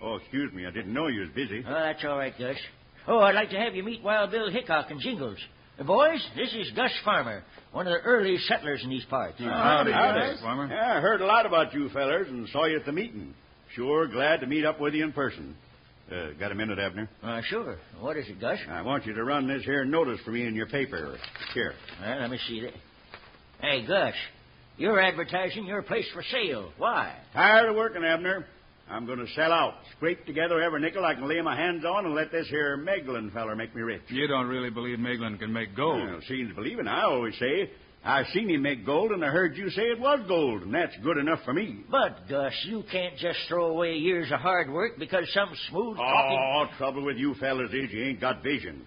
Oh, 0.00 0.16
excuse 0.16 0.52
me. 0.54 0.66
I 0.66 0.70
didn't 0.70 0.94
know 0.94 1.08
you 1.08 1.20
was 1.20 1.30
busy. 1.34 1.62
Oh, 1.66 1.72
that's 1.72 2.02
all 2.04 2.16
right, 2.16 2.32
Gus. 2.38 2.56
Oh, 3.06 3.18
I'd 3.18 3.34
like 3.34 3.50
to 3.50 3.58
have 3.58 3.74
you 3.74 3.82
meet 3.82 4.02
Wild 4.02 4.30
Bill 4.30 4.50
Hickok 4.50 4.90
and 4.90 5.00
Jingles. 5.00 5.38
Boys, 5.86 6.26
this 6.34 6.54
is 6.54 6.70
Gus 6.74 6.90
Farmer, 7.04 7.44
one 7.72 7.86
of 7.86 7.92
the 7.92 8.00
early 8.00 8.38
settlers 8.48 8.80
in 8.82 8.88
these 8.88 9.04
parts. 9.04 9.38
howdy, 9.38 9.92
howdy. 9.92 10.32
Gus 10.32 10.40
Farmer. 10.40 10.68
Yeah, 10.68 10.96
I 10.96 11.00
heard 11.00 11.20
a 11.20 11.26
lot 11.26 11.44
about 11.44 11.74
you 11.74 11.90
fellers 11.90 12.28
and 12.28 12.48
saw 12.48 12.64
you 12.64 12.78
at 12.78 12.86
the 12.86 12.92
meeting. 12.92 13.34
Sure 13.74 14.06
glad 14.08 14.40
to 14.40 14.46
meet 14.46 14.64
up 14.64 14.80
with 14.80 14.94
you 14.94 15.04
in 15.04 15.12
person. 15.12 15.54
Uh, 16.10 16.30
got 16.38 16.52
a 16.52 16.54
minute, 16.54 16.78
Abner? 16.78 17.08
Uh, 17.22 17.40
sure. 17.48 17.78
What 18.00 18.16
is 18.16 18.28
it, 18.28 18.40
Gus? 18.40 18.58
I 18.70 18.82
want 18.82 19.06
you 19.06 19.14
to 19.14 19.24
run 19.24 19.48
this 19.48 19.64
here 19.64 19.84
notice 19.84 20.20
for 20.24 20.30
me 20.30 20.46
in 20.46 20.54
your 20.54 20.66
paper. 20.66 21.18
Here. 21.52 21.74
Well, 22.00 22.20
let 22.20 22.30
me 22.30 22.38
see 22.46 22.60
that. 22.60 22.72
Hey, 23.60 23.84
Gus, 23.86 24.14
you're 24.76 25.00
advertising 25.00 25.66
your 25.66 25.82
place 25.82 26.06
for 26.14 26.22
sale. 26.30 26.70
Why? 26.78 27.16
Tired 27.32 27.70
of 27.70 27.76
working, 27.76 28.04
Abner. 28.04 28.46
I'm 28.88 29.04
going 29.04 29.18
to 29.18 29.26
sell 29.34 29.50
out. 29.50 29.74
Scrape 29.96 30.24
together 30.26 30.60
every 30.60 30.80
nickel 30.80 31.04
I 31.04 31.14
can 31.14 31.28
lay 31.28 31.40
my 31.40 31.56
hands 31.56 31.84
on 31.84 32.06
and 32.06 32.14
let 32.14 32.30
this 32.30 32.46
here 32.48 32.76
Meglin 32.76 33.32
feller 33.32 33.56
make 33.56 33.74
me 33.74 33.82
rich. 33.82 34.02
You 34.08 34.28
don't 34.28 34.46
really 34.46 34.70
believe 34.70 35.00
Meglin 35.00 35.38
can 35.38 35.52
make 35.52 35.74
gold. 35.74 36.08
Well, 36.08 36.20
seems 36.28 36.54
believing, 36.54 36.86
I 36.86 37.02
always 37.02 37.34
say. 37.40 37.68
I've 38.06 38.26
seen 38.32 38.48
him 38.48 38.62
make 38.62 38.86
gold, 38.86 39.10
and 39.10 39.24
I 39.24 39.28
heard 39.28 39.56
you 39.56 39.68
say 39.70 39.82
it 39.82 39.98
was 39.98 40.20
gold, 40.28 40.62
and 40.62 40.72
that's 40.72 40.96
good 41.02 41.16
enough 41.18 41.40
for 41.44 41.52
me. 41.52 41.80
But, 41.90 42.28
Gus, 42.28 42.52
you 42.64 42.84
can't 42.90 43.16
just 43.16 43.38
throw 43.48 43.66
away 43.66 43.94
years 43.94 44.30
of 44.30 44.38
hard 44.38 44.70
work 44.70 44.92
because 44.96 45.28
some 45.34 45.50
smooth 45.68 45.96
talking. 45.96 46.38
Oh, 46.38 46.66
trouble 46.78 47.04
with 47.04 47.16
you 47.16 47.34
fellas 47.34 47.72
is 47.72 47.90
you 47.90 48.04
ain't 48.04 48.20
got 48.20 48.44
vision. 48.44 48.86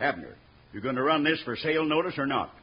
Abner, 0.00 0.34
you 0.72 0.80
going 0.80 0.94
to 0.94 1.02
run 1.02 1.22
this 1.24 1.42
for 1.44 1.56
sale 1.56 1.84
notice 1.84 2.14
or 2.16 2.26
not? 2.26 2.54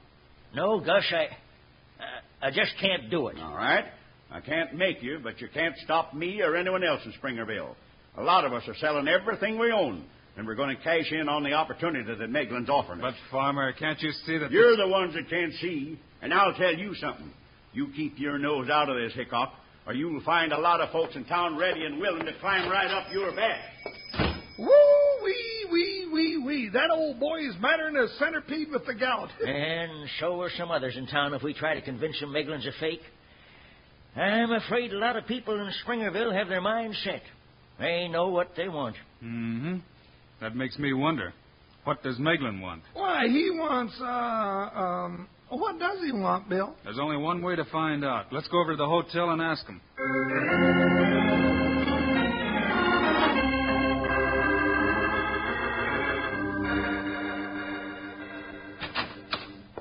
No, 0.56 0.80
Gus, 0.80 1.04
I. 1.12 1.26
Uh, 1.26 2.48
I 2.48 2.50
just 2.50 2.72
can't 2.82 3.12
do 3.12 3.28
it. 3.28 3.38
All 3.38 3.56
right. 3.56 3.86
I 4.32 4.40
can't 4.40 4.74
make 4.74 5.04
you, 5.04 5.20
but 5.22 5.40
you 5.40 5.50
can't 5.54 5.76
stop 5.84 6.16
me 6.16 6.42
or 6.42 6.56
anyone 6.56 6.84
else 6.84 7.02
in 7.06 7.14
Springerville. 7.14 7.76
A 8.18 8.24
lot 8.24 8.44
of 8.44 8.54
us 8.54 8.64
are 8.68 8.76
selling 8.78 9.08
everything 9.08 9.60
we 9.60 9.72
own, 9.72 10.04
and 10.38 10.48
we're 10.48 10.56
going 10.56 10.76
to 10.76 10.82
cash 10.82 11.12
in 11.12 11.28
on 11.28 11.44
the 11.44 11.54
opportunity 11.54 12.04
that 12.04 12.30
Meglin's 12.30 12.70
offering 12.70 13.02
us. 13.02 13.14
But, 13.14 13.32
Farmer, 13.32 13.74
can't 13.74 14.02
you 14.02 14.12
see 14.26 14.38
that... 14.38 14.52
You're 14.52 14.78
the 14.78 14.88
ones 14.88 15.14
that 15.14 15.30
can't 15.30 15.54
see, 15.62 16.00
and 16.22 16.34
I'll 16.34 16.54
tell 16.54 16.74
you 16.74 16.96
something. 16.96 17.32
You 17.74 17.90
keep 17.96 18.20
your 18.20 18.38
nose 18.38 18.70
out 18.70 18.90
of 18.90 18.98
this, 18.98 19.14
Hickok, 19.14 19.54
or 19.86 19.94
you'll 19.94 20.24
find 20.24 20.54
a 20.54 20.60
lot 20.60 20.82
of 20.82 20.92
folks 20.92 21.16
in 21.16 21.26
town 21.26 21.58
ready 21.58 21.86
and 21.86 22.00
willing 22.00 22.26
to 22.26 22.34
climb 22.40 22.70
right 22.70 22.90
up 22.92 23.12
your 23.12 23.36
back. 23.36 23.60
Woo 24.58 24.68
wee 25.24 25.66
wee 25.72 26.10
wee 26.12 26.38
wee! 26.46 26.70
That 26.72 26.92
old 26.92 27.20
boy 27.20 27.40
is 27.40 27.56
madder'n 27.56 27.98
a 27.98 28.08
centipede 28.20 28.70
with 28.70 28.86
the 28.86 28.94
gout. 28.94 29.30
And 29.48 30.10
so 30.20 30.42
are 30.42 30.52
some 30.58 30.70
others 30.70 30.96
in 30.98 31.08
town 31.08 31.34
if 31.34 31.42
we 31.42 31.54
try 31.54 31.74
to 31.74 31.82
convince 31.82 32.20
them 32.20 32.30
Meglin's 32.30 32.68
a 32.68 32.72
fake. 32.80 33.02
I'm 34.16 34.52
afraid 34.52 34.92
a 34.92 34.98
lot 34.98 35.16
of 35.16 35.26
people 35.26 35.56
in 35.56 35.72
Springerville 35.86 36.38
have 36.38 36.50
their 36.50 36.62
minds 36.62 36.98
set. 37.04 37.22
They 37.80 38.08
know 38.10 38.28
what 38.28 38.52
they 38.58 38.68
want. 38.68 38.96
Mm-hmm. 39.24 39.78
That 40.42 40.56
makes 40.56 40.80
me 40.80 40.92
wonder. 40.92 41.34
What 41.84 42.02
does 42.02 42.18
Meglin 42.18 42.62
want? 42.62 42.82
Why, 42.94 43.28
he 43.28 43.52
wants, 43.52 43.94
uh, 44.02 44.06
um, 44.06 45.28
what 45.50 45.80
does 45.80 46.00
he 46.04 46.12
want, 46.12 46.50
Bill? 46.50 46.76
There's 46.84 47.00
only 47.00 47.18
one 47.18 47.44
way 47.44 47.56
to 47.56 47.66
find 47.66 48.04
out. 48.04 48.26
Let's 48.32 48.48
go 48.48 48.60
over 48.60 48.72
to 48.72 48.78
the 48.78 48.86
hotel 48.86 49.30
and 49.30 49.42
ask 49.42 49.66
him. 49.68 49.82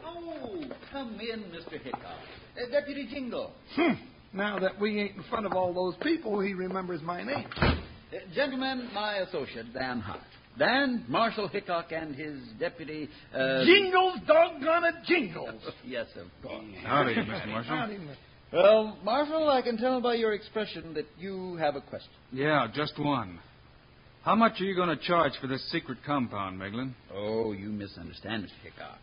Oh, 0.04 0.62
come 0.92 1.20
in, 1.20 1.44
Mr. 1.44 1.80
Hickok. 1.82 2.02
Uh, 2.04 2.70
Deputy 2.70 3.08
Jingle. 3.10 3.52
Hmm. 3.74 3.92
Now 4.34 4.58
that 4.58 4.78
we 4.78 5.00
ain't 5.00 5.16
in 5.16 5.22
front 5.24 5.46
of 5.46 5.52
all 5.52 5.72
those 5.72 5.94
people, 6.02 6.40
he 6.40 6.52
remembers 6.52 7.00
my 7.02 7.22
name. 7.22 7.46
Uh, 7.56 7.72
gentlemen, 8.34 8.90
my 8.92 9.16
associate, 9.18 9.72
Dan 9.72 10.00
Hart. 10.00 10.20
Dan, 10.60 11.06
Marshal 11.08 11.48
Hickok, 11.48 11.90
and 11.90 12.14
his 12.14 12.38
deputy. 12.58 13.08
Uh... 13.34 13.64
Jingles, 13.64 14.18
doggone 14.26 14.84
it, 14.84 14.94
jingles. 15.06 15.62
yes, 15.86 16.06
of 16.16 16.26
course. 16.42 16.62
Howdy, 16.84 17.14
Mr. 17.14 17.48
Marshal. 17.48 17.76
Howdy, 17.76 17.94
Mr. 17.94 18.16
Well, 18.52 18.98
Marshal, 19.02 19.48
I 19.48 19.62
can 19.62 19.78
tell 19.78 20.02
by 20.02 20.14
your 20.14 20.34
expression 20.34 20.92
that 20.94 21.06
you 21.18 21.56
have 21.56 21.76
a 21.76 21.80
question. 21.80 22.10
Yeah, 22.30 22.68
just 22.74 22.98
one. 22.98 23.38
How 24.22 24.34
much 24.34 24.60
are 24.60 24.64
you 24.64 24.74
going 24.74 24.90
to 24.90 25.02
charge 25.02 25.32
for 25.40 25.46
this 25.46 25.66
secret 25.72 25.96
compound, 26.04 26.60
Meglin? 26.60 26.92
Oh, 27.14 27.52
you 27.52 27.70
misunderstand, 27.70 28.44
Mr. 28.44 28.62
Hickok. 28.62 28.98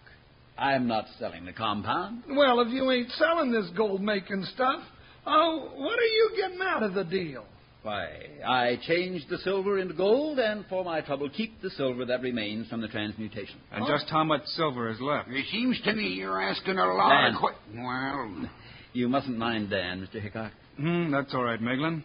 I'm 0.59 0.87
not 0.87 1.05
selling 1.17 1.45
the 1.45 1.53
compound. 1.53 2.21
Well, 2.29 2.59
if 2.59 2.67
you 2.67 2.91
ain't 2.91 3.09
selling 3.13 3.51
this 3.51 3.67
gold 3.75 4.03
making 4.03 4.45
stuff, 4.53 4.81
oh, 5.25 5.71
what 5.75 5.97
are 5.97 6.03
you 6.03 6.31
getting 6.39 6.59
out 6.61 6.83
of 6.83 6.93
the 6.93 7.03
deal? 7.03 7.45
Why, 7.87 8.09
I 8.45 8.77
changed 8.85 9.29
the 9.29 9.37
silver 9.37 9.79
into 9.79 9.93
gold, 9.93 10.39
and 10.39 10.65
for 10.67 10.83
my 10.83 10.99
trouble, 10.99 11.29
keep 11.29 11.61
the 11.61 11.69
silver 11.69 12.03
that 12.03 12.21
remains 12.21 12.67
from 12.67 12.81
the 12.81 12.89
transmutation. 12.89 13.55
And 13.71 13.87
just 13.87 14.09
how 14.09 14.25
much 14.25 14.41
silver 14.47 14.89
is 14.89 14.99
left? 14.99 15.29
It 15.29 15.45
seems 15.53 15.79
to 15.83 15.93
me 15.93 16.07
you're 16.09 16.41
asking 16.41 16.77
a 16.79 16.85
lot 16.85 17.09
Dan. 17.11 17.35
of 17.35 17.39
que- 17.39 17.81
Well, 17.81 18.49
You 18.91 19.07
mustn't 19.07 19.37
mind 19.37 19.69
Dan, 19.69 20.05
Mr. 20.05 20.21
Hickok. 20.21 20.51
Hmm, 20.75 21.11
that's 21.11 21.33
all 21.33 21.45
right, 21.45 21.61
Meglin. 21.61 22.03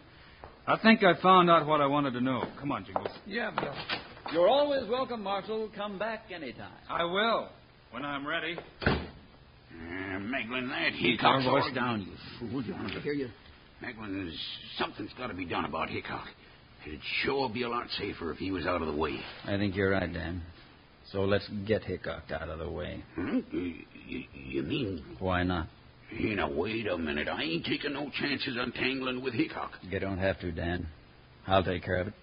I 0.65 0.77
think 0.77 1.03
I 1.03 1.15
found 1.21 1.49
out 1.49 1.67
what 1.67 1.81
I 1.81 1.85
wanted 1.87 2.13
to 2.13 2.21
know. 2.21 2.45
Come 2.61 2.71
on, 2.71 2.85
Jingles. 2.85 3.09
Yeah, 3.25 3.51
Bill. 3.51 3.75
You're 4.31 4.47
always 4.47 4.87
welcome, 4.89 5.21
Marshal. 5.21 5.69
Come 5.75 5.99
back 5.99 6.27
anytime. 6.33 6.71
I 6.89 7.03
will, 7.03 7.49
when 7.91 8.05
I'm 8.05 8.25
ready. 8.25 8.55
uh, 8.87 8.95
Meglin, 10.17 10.69
that 10.69 10.93
Keep 10.97 11.21
your 11.21 11.41
voice 11.43 11.73
down, 11.75 12.03
you 12.03 12.13
fool. 12.39 12.63
You 12.63 12.73
want 12.73 12.93
to 12.93 13.01
hear 13.01 13.11
you? 13.11 13.27
Meglin, 13.83 14.31
something's 14.77 15.11
got 15.17 15.27
to 15.27 15.33
be 15.33 15.45
done 15.45 15.65
about 15.65 15.89
Hickok. 15.89 16.25
It'd 16.85 16.99
sure 17.23 17.49
be 17.49 17.63
a 17.63 17.69
lot 17.69 17.87
safer 17.97 18.31
if 18.31 18.37
he 18.37 18.51
was 18.51 18.65
out 18.65 18.81
of 18.81 18.87
the 18.87 18.95
way. 18.95 19.19
I 19.45 19.57
think 19.57 19.75
you're 19.75 19.91
right, 19.91 20.11
Dan. 20.11 20.41
So 21.11 21.21
let's 21.21 21.47
get 21.67 21.83
Hickok 21.83 22.23
out 22.31 22.49
of 22.49 22.59
the 22.59 22.69
way. 22.69 23.03
Hmm? 23.15 23.39
You, 23.51 23.73
you- 24.07 24.23
you 24.35 24.63
mean? 24.63 25.03
Why 25.19 25.43
not? 25.43 25.67
You 26.11 26.35
know, 26.35 26.47
wait 26.49 26.87
a 26.87 26.97
minute. 26.97 27.27
I 27.27 27.41
ain't 27.41 27.65
taking 27.65 27.93
no 27.93 28.09
chances 28.19 28.55
untangling 28.59 29.23
with 29.23 29.33
Hickok. 29.33 29.71
You 29.81 29.99
don't 29.99 30.17
have 30.19 30.39
to, 30.41 30.51
Dan. 30.51 30.87
I'll 31.47 31.63
take 31.63 31.83
care 31.83 31.97
of 31.97 32.07
it. 32.07 32.13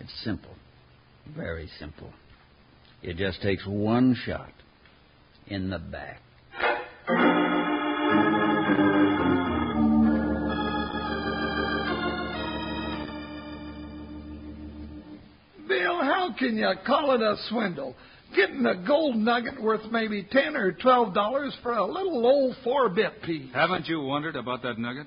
It's 0.00 0.12
simple. 0.24 0.54
Very 1.36 1.68
simple. 1.78 2.10
It 3.02 3.16
just 3.16 3.40
takes 3.42 3.64
one 3.66 4.14
shot 4.26 4.52
in 5.46 5.70
the 5.70 5.78
back. 5.78 6.20
Can 16.42 16.56
you 16.56 16.72
call 16.86 17.14
it 17.14 17.20
a 17.20 17.36
swindle? 17.48 17.94
Getting 18.34 18.64
a 18.64 18.86
gold 18.86 19.16
nugget 19.16 19.60
worth 19.60 19.90
maybe 19.90 20.26
ten 20.30 20.56
or 20.56 20.72
twelve 20.72 21.14
dollars 21.14 21.54
for 21.62 21.72
a 21.72 21.84
little 21.84 22.26
old 22.26 22.56
four-bit 22.64 23.22
piece. 23.22 23.52
Haven't 23.52 23.86
you 23.86 24.00
wondered 24.00 24.36
about 24.36 24.62
that 24.62 24.78
nugget? 24.78 25.06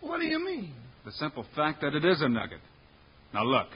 What 0.00 0.20
do 0.20 0.26
you 0.26 0.44
mean? 0.44 0.72
The 1.04 1.12
simple 1.12 1.44
fact 1.56 1.80
that 1.80 1.94
it 1.94 2.04
is 2.04 2.22
a 2.22 2.28
nugget. 2.28 2.60
Now 3.34 3.44
look, 3.44 3.66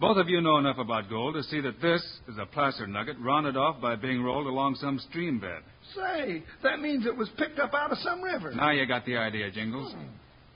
both 0.00 0.18
of 0.18 0.28
you 0.28 0.40
know 0.40 0.58
enough 0.58 0.78
about 0.78 1.08
gold 1.10 1.34
to 1.34 1.42
see 1.44 1.60
that 1.60 1.80
this 1.80 2.02
is 2.28 2.36
a 2.40 2.46
placer 2.46 2.86
nugget 2.86 3.16
rounded 3.20 3.56
off 3.56 3.80
by 3.80 3.96
being 3.96 4.22
rolled 4.22 4.46
along 4.46 4.76
some 4.76 5.00
stream 5.10 5.40
bed. 5.40 5.62
Say, 5.94 6.42
that 6.62 6.80
means 6.80 7.06
it 7.06 7.16
was 7.16 7.28
picked 7.38 7.58
up 7.58 7.74
out 7.74 7.92
of 7.92 7.98
some 7.98 8.22
river. 8.22 8.52
Now 8.52 8.70
you 8.70 8.86
got 8.86 9.04
the 9.04 9.16
idea, 9.16 9.50
Jingles. 9.50 9.92
Hmm. 9.92 10.04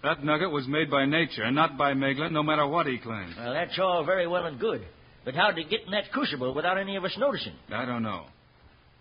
That 0.03 0.25
nugget 0.25 0.51
was 0.51 0.67
made 0.69 0.91
by 0.91 1.05
nature 1.05 1.43
and 1.43 1.57
not 1.57 1.77
by 1.77 1.95
Meglin, 1.95 2.33
no 2.33 2.43
matter 2.43 2.67
what 2.67 2.87
he 2.87 2.99
claims. 2.99 3.35
Well, 3.37 3.53
that's 3.55 3.79
all 3.81 4.05
very 4.05 4.27
well 4.27 4.47
and 4.47 4.59
good. 4.61 4.85
But 5.27 5.35
how'd 5.35 5.59
he 5.59 5.65
get 5.65 5.83
in 5.85 5.91
that 5.91 6.11
crucible 6.13 6.55
without 6.55 6.79
any 6.79 6.97
of 6.97 7.05
us 7.05 7.15
noticing? 7.19 7.53
I 7.71 7.85
don't 7.85 8.03
know. 8.05 8.25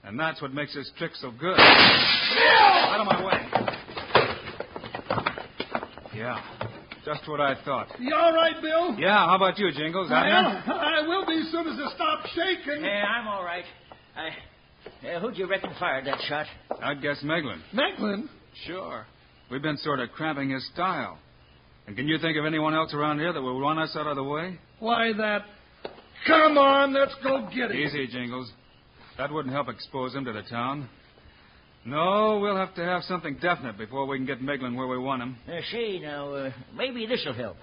And 0.03 0.19
that's 0.19 0.41
what 0.41 0.53
makes 0.53 0.73
this 0.75 0.91
trick 0.97 1.11
so 1.21 1.31
good. 1.31 1.57
Out 1.57 2.99
of 2.99 3.05
my 3.07 3.25
way. 3.25 3.41
Yeah, 6.15 6.39
just 7.05 7.27
what 7.27 7.41
I 7.41 7.55
thought. 7.63 7.87
You 7.99 8.15
all 8.15 8.33
right, 8.33 8.59
Bill? 8.61 8.95
Yeah, 8.97 9.25
how 9.27 9.35
about 9.35 9.57
you, 9.59 9.71
Jingles? 9.71 10.09
Well, 10.09 10.19
Abner? 10.19 10.63
I 10.73 11.07
will 11.07 11.25
be 11.25 11.39
as 11.45 11.51
soon 11.51 11.67
as 11.67 11.77
it 11.77 11.89
stops 11.95 12.29
shaking. 12.33 12.83
Yeah, 12.85 13.03
I'm 13.05 13.27
all 13.27 13.43
right. 13.43 13.65
I, 14.15 14.29
Uh, 15.07 15.19
who'd 15.19 15.37
you 15.37 15.45
reckon 15.47 15.71
fired 15.79 16.05
that 16.05 16.19
shot? 16.27 16.45
I'd 16.81 17.01
guess 17.01 17.21
Meglin. 17.23 17.59
Meglin? 17.73 18.29
Sure. 18.65 19.05
We've 19.51 19.61
been 19.61 19.77
sort 19.77 19.99
of 19.99 20.11
cramping 20.13 20.49
his 20.51 20.65
style. 20.73 21.19
And 21.85 21.95
can 21.95 22.07
you 22.07 22.17
think 22.17 22.37
of 22.37 22.45
anyone 22.45 22.73
else 22.73 22.93
around 22.93 23.19
here 23.19 23.31
that 23.33 23.41
would 23.41 23.59
run 23.59 23.77
us 23.77 23.95
out 23.95 24.07
of 24.07 24.15
the 24.15 24.23
way? 24.23 24.57
Why, 24.79 25.11
that. 25.17 25.41
Come 26.27 26.57
on, 26.57 26.93
let's 26.93 27.13
go 27.23 27.47
get 27.53 27.71
him. 27.71 27.77
Easy, 27.77 28.07
Jingles. 28.07 28.51
That 29.17 29.31
wouldn't 29.31 29.53
help 29.53 29.69
expose 29.69 30.13
him 30.13 30.25
to 30.25 30.33
the 30.33 30.41
town. 30.43 30.89
No, 31.85 32.39
we'll 32.41 32.57
have 32.57 32.73
to 32.75 32.83
have 32.83 33.03
something 33.03 33.37
definite 33.39 33.77
before 33.77 34.07
we 34.07 34.17
can 34.17 34.25
get 34.25 34.41
Meglin 34.41 34.75
where 34.75 34.87
we 34.87 34.97
want 34.97 35.21
him. 35.21 35.37
Uh, 35.47 35.59
say, 35.71 35.99
now, 35.99 36.33
uh, 36.33 36.51
maybe 36.75 37.05
this'll 37.05 37.33
help. 37.33 37.57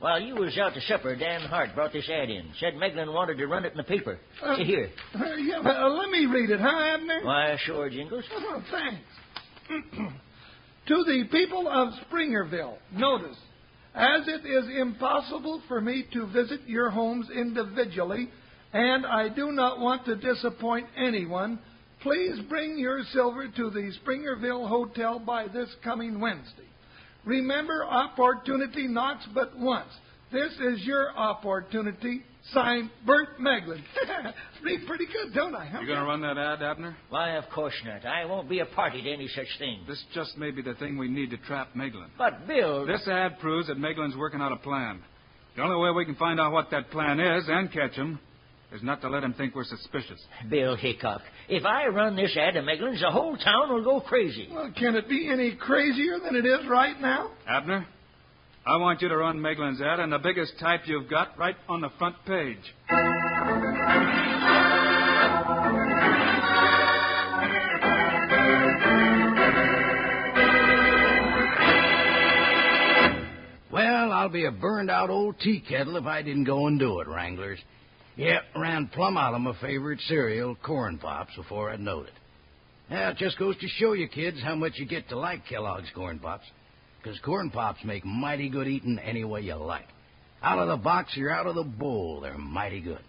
While 0.00 0.20
you 0.20 0.34
was 0.34 0.58
out 0.58 0.74
to 0.74 0.80
supper, 0.82 1.14
Dan 1.14 1.42
Hart 1.42 1.74
brought 1.74 1.92
this 1.92 2.08
ad 2.08 2.30
in. 2.30 2.50
Said 2.58 2.74
Meglin 2.74 3.12
wanted 3.12 3.36
to 3.38 3.46
run 3.46 3.64
it 3.64 3.72
in 3.72 3.76
the 3.76 3.84
paper. 3.84 4.18
Uh, 4.42 4.56
See 4.56 4.64
here. 4.64 4.90
Uh, 5.14 5.36
yeah, 5.36 5.58
uh, 5.58 5.88
let 5.90 6.10
me 6.10 6.26
read 6.26 6.50
it, 6.50 6.58
huh, 6.58 6.66
Abner? 6.68 7.20
Why, 7.22 7.56
sure, 7.64 7.88
Jingles. 7.90 8.24
Oh, 8.32 8.62
thanks. 8.70 9.94
to 10.88 11.04
the 11.04 11.24
people 11.30 11.68
of 11.68 11.92
Springerville, 12.10 12.76
notice, 12.92 13.36
as 13.94 14.28
it 14.28 14.46
is 14.46 14.64
impossible 14.80 15.62
for 15.68 15.80
me 15.80 16.04
to 16.12 16.26
visit 16.26 16.60
your 16.66 16.90
homes 16.90 17.28
individually, 17.30 18.30
and 18.72 19.04
I 19.04 19.28
do 19.28 19.52
not 19.52 19.80
want 19.80 20.04
to 20.04 20.16
disappoint 20.16 20.86
anyone, 20.96 21.58
please 22.02 22.38
bring 22.48 22.78
your 22.78 23.02
silver 23.12 23.48
to 23.48 23.70
the 23.70 23.92
Springerville 24.04 24.68
Hotel 24.68 25.18
by 25.18 25.48
this 25.48 25.68
coming 25.82 26.20
Wednesday. 26.20 26.68
Remember, 27.24 27.84
opportunity 27.84 28.86
knocks 28.86 29.26
but 29.34 29.58
once. 29.58 29.90
This 30.32 30.52
is 30.52 30.84
your 30.84 31.10
opportunity. 31.16 32.22
Signed, 32.52 32.90
Bert 33.06 33.38
Meglin. 33.40 33.82
Read 34.64 34.80
pretty 34.86 35.06
good, 35.06 35.34
don't 35.34 35.54
I? 35.54 35.66
Huh? 35.66 35.80
You 35.80 35.86
going 35.86 35.98
to 35.98 36.04
run 36.04 36.20
that 36.22 36.38
ad, 36.38 36.62
Abner? 36.62 36.96
Why, 37.08 37.36
of 37.36 37.44
course 37.54 37.74
not. 37.84 38.04
I 38.06 38.24
won't 38.24 38.48
be 38.48 38.60
a 38.60 38.66
party 38.66 39.02
to 39.02 39.10
any 39.12 39.28
such 39.28 39.46
thing. 39.58 39.80
This 39.86 40.02
just 40.14 40.36
may 40.38 40.50
be 40.50 40.62
the 40.62 40.74
thing 40.74 40.96
we 40.96 41.08
need 41.08 41.30
to 41.30 41.36
trap 41.38 41.74
Meglin. 41.76 42.08
But, 42.18 42.46
Bill. 42.46 42.86
This 42.86 43.06
ad 43.06 43.38
proves 43.40 43.68
that 43.68 43.78
Meglin's 43.78 44.16
working 44.16 44.40
out 44.40 44.52
a 44.52 44.56
plan. 44.56 45.00
The 45.56 45.62
only 45.62 45.76
way 45.76 45.90
we 45.90 46.04
can 46.04 46.14
find 46.16 46.40
out 46.40 46.52
what 46.52 46.70
that 46.70 46.90
plan 46.90 47.20
is 47.20 47.44
and 47.48 47.70
catch 47.72 47.92
him 47.92 48.18
is 48.72 48.82
not 48.82 49.00
to 49.02 49.08
let 49.08 49.22
him 49.24 49.34
think 49.34 49.54
we're 49.54 49.64
suspicious. 49.64 50.20
Bill 50.48 50.76
Hickok, 50.76 51.22
if 51.48 51.64
I 51.64 51.88
run 51.88 52.16
this 52.16 52.36
ad 52.36 52.54
to 52.54 52.62
Meglin's, 52.62 53.00
the 53.00 53.10
whole 53.10 53.36
town 53.36 53.72
will 53.72 53.84
go 53.84 54.00
crazy. 54.00 54.48
Well, 54.50 54.72
can 54.76 54.94
it 54.94 55.08
be 55.08 55.28
any 55.30 55.56
crazier 55.56 56.18
than 56.24 56.36
it 56.36 56.46
is 56.46 56.66
right 56.68 56.98
now? 57.00 57.32
Abner, 57.48 57.86
I 58.66 58.76
want 58.76 59.00
you 59.00 59.08
to 59.08 59.16
run 59.16 59.38
Meglin's 59.38 59.80
ad 59.80 60.00
and 60.00 60.12
the 60.12 60.18
biggest 60.18 60.52
type 60.60 60.82
you've 60.84 61.08
got 61.08 61.38
right 61.38 61.56
on 61.68 61.80
the 61.80 61.88
front 61.98 62.16
page. 62.26 62.58
Well, 73.72 74.12
I'll 74.12 74.28
be 74.28 74.44
a 74.44 74.50
burned 74.50 74.90
out 74.90 75.08
old 75.08 75.38
tea 75.40 75.62
kettle 75.66 75.96
if 75.96 76.04
I 76.04 76.22
didn't 76.22 76.44
go 76.44 76.66
and 76.66 76.78
do 76.78 77.00
it, 77.00 77.08
Wranglers. 77.08 77.60
Yep, 78.16 78.42
ran 78.56 78.88
plumb 78.88 79.16
out 79.16 79.32
of 79.32 79.40
my 79.40 79.54
favorite 79.62 80.00
cereal, 80.06 80.54
Corn 80.56 80.98
Pops, 80.98 81.34
before 81.34 81.70
I'd 81.70 81.80
knowed 81.80 82.08
it. 82.08 82.12
Yeah, 82.90 83.10
it 83.10 83.16
just 83.16 83.38
goes 83.38 83.56
to 83.56 83.68
show 83.68 83.92
you 83.92 84.08
kids 84.08 84.42
how 84.42 84.56
much 84.56 84.72
you 84.74 84.86
get 84.86 85.08
to 85.08 85.18
like 85.18 85.46
Kellogg's 85.46 85.88
Corn 85.94 86.18
Pops. 86.18 86.44
'Cause 87.02 87.18
Corn 87.20 87.50
Pops 87.50 87.82
make 87.82 88.04
mighty 88.04 88.48
good 88.48 88.68
eating 88.68 88.98
any 88.98 89.24
way 89.24 89.40
you 89.40 89.54
like. 89.54 89.88
Out 90.42 90.58
of 90.58 90.68
the 90.68 90.76
box 90.76 91.16
or 91.16 91.30
out 91.30 91.46
of 91.46 91.54
the 91.54 91.64
bowl, 91.64 92.20
they're 92.20 92.36
mighty 92.36 92.80
good. 92.80 93.02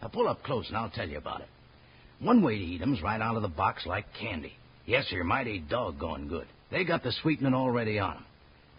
Now 0.00 0.08
pull 0.08 0.28
up 0.28 0.42
close 0.42 0.68
and 0.68 0.76
I'll 0.76 0.90
tell 0.90 1.08
you 1.08 1.18
about 1.18 1.40
it. 1.40 1.48
One 2.18 2.42
way 2.42 2.58
to 2.58 2.64
eat 2.64 2.82
'em's 2.82 3.02
right 3.02 3.20
out 3.20 3.36
of 3.36 3.42
the 3.42 3.48
box 3.48 3.86
like 3.86 4.12
candy. 4.14 4.54
Yes, 4.86 5.06
they're 5.10 5.24
mighty 5.24 5.60
doggone 5.60 6.26
good. 6.26 6.46
They 6.70 6.84
got 6.84 7.02
the 7.02 7.12
sweetening 7.12 7.54
already 7.54 7.98
on 7.98 8.16
'em. 8.16 8.24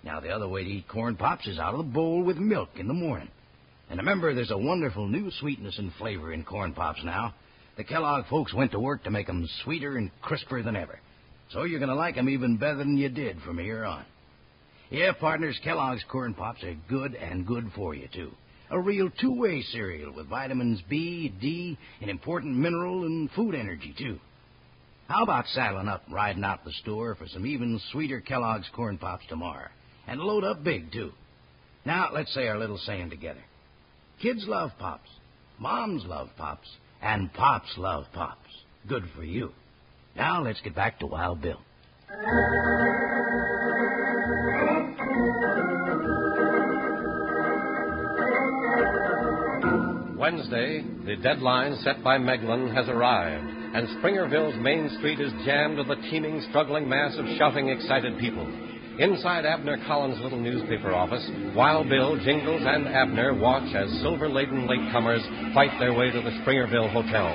Now, 0.03 0.19
the 0.19 0.31
other 0.31 0.47
way 0.47 0.65
to 0.65 0.69
eat 0.69 0.87
Corn 0.87 1.15
Pops 1.15 1.47
is 1.47 1.59
out 1.59 1.73
of 1.73 1.77
the 1.77 1.93
bowl 1.93 2.23
with 2.23 2.37
milk 2.37 2.77
in 2.77 2.87
the 2.87 2.93
morning. 2.93 3.29
And 3.89 3.97
remember, 3.97 4.33
there's 4.33 4.51
a 4.51 4.57
wonderful 4.57 5.07
new 5.07 5.31
sweetness 5.31 5.77
and 5.77 5.93
flavor 5.93 6.33
in 6.33 6.43
Corn 6.43 6.73
Pops 6.73 7.03
now. 7.03 7.33
The 7.77 7.83
Kellogg 7.83 8.25
folks 8.25 8.53
went 8.53 8.71
to 8.71 8.79
work 8.79 9.03
to 9.03 9.11
make 9.11 9.29
'em 9.29 9.47
sweeter 9.63 9.97
and 9.97 10.11
crisper 10.21 10.61
than 10.61 10.75
ever. 10.75 10.99
So 11.49 11.63
you're 11.63 11.79
going 11.79 11.89
to 11.89 11.95
like 11.95 12.17
'em 12.17 12.29
even 12.29 12.57
better 12.57 12.75
than 12.75 12.97
you 12.97 13.09
did 13.09 13.41
from 13.41 13.57
here 13.57 13.85
on. 13.85 14.03
Yeah, 14.93 15.11
partners, 15.19 15.59
Kellogg's 15.63 16.03
Corn 16.07 16.35
Pops 16.35 16.63
are 16.63 16.75
good 16.87 17.15
and 17.15 17.47
good 17.47 17.71
for 17.75 17.95
you, 17.95 18.07
too. 18.13 18.31
A 18.69 18.79
real 18.79 19.09
two-way 19.19 19.63
cereal 19.63 20.13
with 20.13 20.27
vitamins 20.27 20.83
B, 20.87 21.33
D, 21.41 21.79
and 21.99 22.11
important 22.11 22.55
mineral 22.55 23.03
and 23.03 23.27
food 23.31 23.55
energy, 23.55 23.95
too. 23.97 24.19
How 25.07 25.23
about 25.23 25.47
saddling 25.47 25.87
up, 25.87 26.05
and 26.05 26.13
riding 26.13 26.43
out 26.43 26.63
the 26.63 26.71
store 26.73 27.15
for 27.15 27.27
some 27.27 27.47
even 27.47 27.81
sweeter 27.91 28.21
Kellogg's 28.21 28.69
Corn 28.75 28.99
Pops 28.99 29.25
tomorrow? 29.27 29.69
And 30.05 30.19
load 30.19 30.43
up 30.43 30.63
big, 30.63 30.91
too. 30.91 31.11
Now, 31.85 32.09
let's 32.13 32.31
say 32.35 32.47
our 32.47 32.59
little 32.59 32.77
saying 32.77 33.09
together. 33.09 33.43
Kids 34.21 34.45
love 34.47 34.69
Pops. 34.77 35.09
Moms 35.57 36.05
love 36.05 36.29
Pops. 36.37 36.69
And 37.01 37.33
Pops 37.33 37.73
love 37.79 38.05
Pops. 38.13 38.37
Good 38.87 39.05
for 39.15 39.23
you. 39.23 39.53
Now, 40.15 40.43
let's 40.43 40.61
get 40.61 40.75
back 40.75 40.99
to 40.99 41.07
Wild 41.07 41.41
Bill. 41.41 41.59
Wednesday, 50.23 50.81
the 51.05 51.17
deadline 51.17 51.75
set 51.83 52.01
by 52.01 52.17
Meglin 52.17 52.73
has 52.73 52.87
arrived, 52.87 53.43
and 53.43 53.89
Springerville's 53.99 54.57
main 54.63 54.89
street 54.97 55.19
is 55.19 55.33
jammed 55.43 55.77
with 55.77 55.89
a 55.89 56.01
teeming, 56.09 56.41
struggling 56.47 56.87
mass 56.87 57.13
of 57.17 57.25
shouting, 57.37 57.67
excited 57.67 58.17
people. 58.19 58.47
Inside 58.99 59.45
Abner 59.45 59.77
Collins' 59.85 60.21
little 60.21 60.39
newspaper 60.39 60.93
office, 60.93 61.29
Wild 61.53 61.89
Bill, 61.89 62.15
Jingles, 62.23 62.61
and 62.65 62.87
Abner 62.87 63.33
watch 63.33 63.75
as 63.75 63.91
silver 63.99 64.29
laden 64.29 64.65
latecomers 64.65 65.53
fight 65.53 65.77
their 65.77 65.91
way 65.91 66.09
to 66.09 66.21
the 66.21 66.31
Springerville 66.39 66.89
Hotel. 66.93 67.27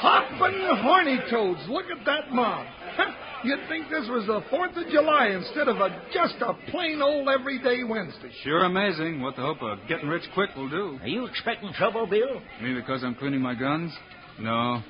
Hoppin' 0.00 0.76
horny 0.82 1.18
toads! 1.30 1.66
Look 1.66 1.86
at 1.86 2.04
that 2.04 2.30
mob. 2.30 2.66
You'd 3.44 3.68
think 3.68 3.90
this 3.90 4.08
was 4.08 4.26
the 4.26 4.40
4th 4.54 4.76
of 4.84 4.90
July 4.92 5.28
instead 5.28 5.66
of 5.66 5.78
a, 5.78 6.00
just 6.14 6.36
a 6.40 6.54
plain 6.70 7.02
old 7.02 7.28
everyday 7.28 7.82
Wednesday. 7.82 8.30
Sure 8.44 8.64
amazing 8.64 9.20
what 9.20 9.34
the 9.34 9.42
hope 9.42 9.62
of 9.62 9.78
getting 9.88 10.08
rich 10.08 10.22
quick 10.32 10.50
will 10.56 10.70
do. 10.70 10.98
Are 11.02 11.08
you 11.08 11.26
expecting 11.26 11.72
trouble, 11.72 12.06
Bill? 12.06 12.40
Me 12.62 12.74
because 12.74 13.02
I'm 13.02 13.16
cleaning 13.16 13.40
my 13.40 13.54
guns? 13.54 13.92
No. 14.38 14.82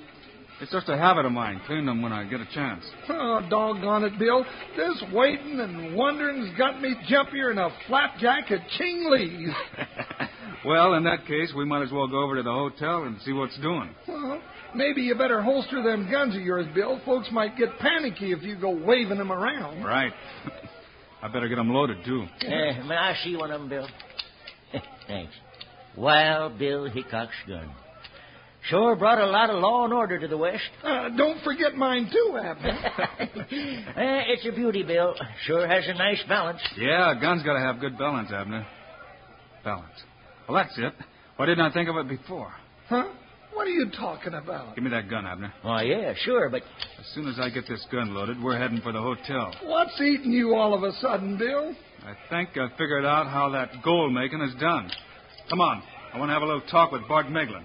It's 0.61 0.71
just 0.71 0.89
a 0.89 0.97
habit 0.97 1.25
of 1.25 1.33
mine, 1.33 1.61
clean 1.67 1.87
them 1.87 2.03
when 2.03 2.13
I 2.13 2.25
get 2.25 2.41
a 2.41 2.47
chance. 2.55 2.85
Oh, 3.09 3.41
doggone 3.49 4.05
it, 4.05 4.19
Bill. 4.19 4.45
This 4.77 5.03
waiting 5.13 5.59
and 5.59 5.97
wondering's 5.97 6.57
got 6.57 6.81
me 6.81 6.95
jumpier 7.11 7.49
than 7.49 7.59
a 7.59 7.71
flapjack 7.89 8.51
at 8.51 8.61
Ching 8.79 9.11
Lee's. 9.11 9.55
well, 10.65 10.95
in 10.95 11.05
that 11.05 11.27
case, 11.27 11.53
we 11.57 11.65
might 11.65 11.83
as 11.83 11.91
well 11.91 12.07
go 12.07 12.23
over 12.23 12.37
to 12.37 12.43
the 12.43 12.53
hotel 12.53 13.05
and 13.05 13.17
see 13.25 13.33
what's 13.33 13.59
doing. 13.61 13.91
Well, 14.07 14.41
maybe 14.75 15.03
you 15.03 15.15
better 15.15 15.43
holster 15.43 15.83
them 15.83 16.09
guns 16.11 16.37
of 16.37 16.43
yours, 16.43 16.67
Bill. 16.75 17.01
Folks 17.05 17.29
might 17.33 17.57
get 17.57 17.79
panicky 17.79 18.33
if 18.33 18.43
you 18.43 18.57
go 18.57 18.71
waving 18.71 19.19
them 19.19 19.33
around. 19.33 19.83
Right. 19.83 20.13
I 21.23 21.29
better 21.29 21.49
get 21.49 21.57
them 21.57 21.71
loaded, 21.71 22.05
too. 22.05 22.27
Uh, 22.45 22.85
may 22.85 22.97
I 22.97 23.15
see 23.23 23.37
one 23.37 23.51
of 23.51 23.61
them, 23.61 23.69
Bill? 23.69 23.89
Thanks. 25.07 25.33
Wild 25.97 26.59
Bill 26.59 26.89
Hickok's 26.91 27.31
gun. 27.47 27.71
Sure 28.69 28.95
brought 28.95 29.19
a 29.19 29.27
lot 29.27 29.51
of 29.51 29.61
law 29.61 29.85
and 29.85 29.93
order 29.93 30.19
to 30.21 30.29
the 30.29 30.37
West. 30.37 30.63
Uh, 30.85 31.09
don't 31.17 31.43
forget 31.43 31.75
mine, 31.75 32.09
too, 32.13 32.39
Abner. 32.39 32.71
uh, 32.71 33.07
it's 34.29 34.47
a 34.47 34.53
beauty, 34.53 34.85
Bill. 34.85 35.15
Sure 35.47 35.67
has 35.67 35.85
a 35.89 35.95
nice 35.95 36.23
balance. 36.29 36.61
Yeah, 36.77 37.17
a 37.17 37.21
gun's 37.21 37.43
got 37.43 37.55
to 37.55 37.61
have 37.61 37.81
good 37.81 37.99
balance, 37.99 38.31
Abner. 38.33 38.65
Balance. 39.65 39.91
Well, 40.49 40.63
that's 40.63 40.77
it. 40.79 40.93
Why 41.37 41.47
didn't 41.47 41.65
I 41.65 41.73
think 41.73 41.89
of 41.89 41.97
it 41.97 42.09
before? 42.09 42.53
Huh? 42.89 43.09
What 43.53 43.67
are 43.67 43.71
you 43.71 43.91
talking 43.91 44.35
about? 44.35 44.75
Give 44.75 44.85
me 44.85 44.91
that 44.91 45.11
gun, 45.11 45.27
Abner. 45.27 45.53
Oh, 45.63 45.81
yeah, 45.81 46.15
sure, 46.25 46.49
but. 46.49 46.63
As 46.99 47.07
soon 47.15 47.29
as 47.29 47.39
I 47.39 47.51
get 47.51 47.69
this 47.69 47.87
gun 47.93 48.15
loaded, 48.15 48.43
we're 48.43 48.59
heading 48.59 48.81
for 48.81 48.93
the 48.93 49.01
hotel. 49.01 49.55
What's 49.65 50.01
eating 50.01 50.33
you 50.33 50.55
all 50.55 50.75
of 50.75 50.83
a 50.83 50.93
sudden, 51.01 51.37
Bill? 51.37 51.75
I 52.05 52.15
think 52.31 52.51
I 52.57 52.69
figured 52.79 53.05
out 53.05 53.27
how 53.27 53.51
that 53.51 53.83
gold 53.85 54.13
making 54.13 54.41
is 54.41 54.55
done. 54.61 54.91
Come 55.51 55.61
on. 55.61 55.83
I 56.15 56.19
want 56.19 56.31
to 56.31 56.33
have 56.35 56.43
a 56.43 56.47
little 56.47 56.63
talk 56.71 56.93
with 56.93 57.07
Bart 57.09 57.27
Meglin. 57.27 57.65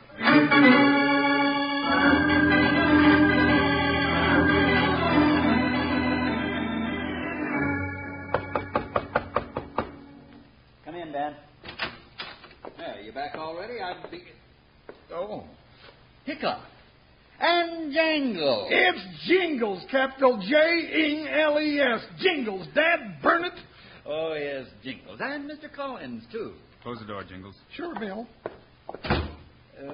I'd 13.87 14.11
be. 14.11 14.21
Oh. 15.13 15.43
Hickok. 16.25 16.61
And 17.39 17.93
Jangle. 17.93 18.67
It's 18.69 19.27
Jingles, 19.27 19.83
capital 19.91 20.37
J 20.41 20.55
E 20.55 21.27
L 21.29 21.59
E 21.59 21.79
S. 21.79 22.01
Jingles, 22.19 22.67
Dad, 22.73 23.21
burn 23.21 23.45
it. 23.45 23.53
Oh, 24.05 24.33
yes, 24.33 24.65
Jingles. 24.83 25.19
And 25.21 25.49
Mr. 25.49 25.71
Collins, 25.73 26.23
too. 26.31 26.53
Close 26.81 26.97
the 26.99 27.05
door, 27.05 27.23
Jingles. 27.23 27.55
Sure, 27.75 27.93
Bill. 27.99 28.27
Uh, 29.03 29.93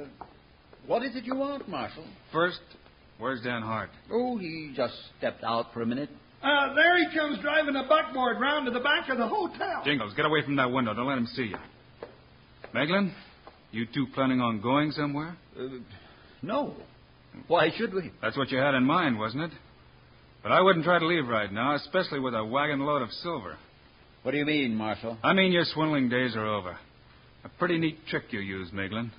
What 0.88 1.03
is 1.03 1.15
it 1.15 1.23
you 1.25 1.36
want, 1.36 1.67
Marshal? 1.67 2.06
First, 2.32 2.60
where's 3.17 3.41
Dan 3.41 3.62
Hart? 3.62 3.89
Oh, 4.12 4.38
he 4.38 4.71
just 4.75 4.93
stepped 5.17 5.43
out 5.43 5.73
for 5.73 5.82
a 5.82 5.86
minute. 5.86 6.10
Uh, 6.41 6.73
there 6.75 6.97
he 6.97 7.17
comes 7.17 7.39
driving 7.39 7.75
a 7.75 7.84
buckboard 7.88 8.39
round 8.39 8.65
to 8.67 8.71
the 8.71 8.79
back 8.82 9.10
of 9.10 9.17
the 9.17 9.27
hotel. 9.27 9.82
Jingles, 9.86 10.13
get 10.15 10.25
away 10.25 10.43
from 10.43 10.56
that 10.58 10.71
window. 10.71 10.93
Don't 10.93 11.08
let 11.08 11.17
him 11.17 11.27
see 11.36 11.43
you. 11.43 11.58
Meglin, 12.73 13.12
you 13.73 13.86
two 13.93 14.07
planning 14.13 14.39
on 14.39 14.62
going 14.62 14.91
somewhere? 14.91 15.36
Uh, 15.59 15.67
no. 16.41 16.73
Why 17.47 17.69
should 17.75 17.93
we? 17.93 18.12
That's 18.21 18.38
what 18.38 18.51
you 18.51 18.59
had 18.59 18.75
in 18.75 18.83
mind, 18.83 19.17
wasn't 19.17 19.43
it? 19.43 19.51
But 20.43 20.51
I 20.51 20.62
wouldn't 20.62 20.86
try 20.86 20.99
to 20.99 21.07
leave 21.07 21.27
right 21.27 21.51
now, 21.51 21.75
especially 21.75 22.19
with 22.19 22.36
a 22.36 22.45
wagon 22.45 22.81
load 22.81 23.01
of 23.01 23.12
silver. 23.12 23.57
What 24.21 24.31
do 24.31 24.38
you 24.38 24.45
mean, 24.45 24.75
Marshal? 24.75 25.17
I 25.23 25.33
mean 25.33 25.51
your 25.51 25.65
swindling 25.73 26.09
days 26.09 26.36
are 26.36 26.45
over. 26.45 26.77
A 27.43 27.49
pretty 27.59 27.77
neat 27.77 27.97
trick 28.07 28.25
you 28.31 28.39
used, 28.39 28.73
Meglin. 28.73 29.12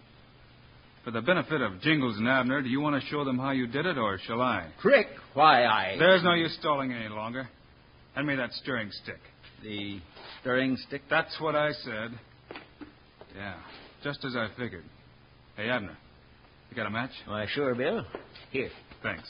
For 1.04 1.10
the 1.10 1.20
benefit 1.20 1.60
of 1.60 1.80
Jingles 1.82 2.16
and 2.16 2.26
Abner, 2.26 2.62
do 2.62 2.68
you 2.68 2.80
want 2.80 3.00
to 3.02 3.06
show 3.08 3.24
them 3.24 3.38
how 3.38 3.50
you 3.50 3.66
did 3.66 3.84
it, 3.84 3.98
or 3.98 4.18
shall 4.26 4.40
I? 4.40 4.68
Trick? 4.80 5.08
Why, 5.34 5.64
I. 5.66 5.96
There's 5.98 6.22
no 6.22 6.32
use 6.32 6.56
stalling 6.58 6.92
any 6.92 7.08
longer. 7.08 7.48
Hand 8.14 8.26
me 8.26 8.36
that 8.36 8.52
stirring 8.52 8.90
stick. 9.02 9.20
The 9.62 10.00
stirring 10.40 10.78
stick? 10.86 11.02
That's 11.10 11.38
what 11.40 11.54
I 11.54 11.72
said. 11.72 12.18
Yeah, 13.36 13.54
just 14.04 14.24
as 14.24 14.36
I 14.36 14.48
figured. 14.56 14.84
Hey, 15.56 15.70
Abner, 15.70 15.96
you 16.70 16.76
got 16.76 16.86
a 16.86 16.90
match? 16.90 17.10
Why, 17.26 17.46
sure, 17.48 17.74
Bill. 17.74 18.04
Here. 18.52 18.70
Thanks. 19.02 19.28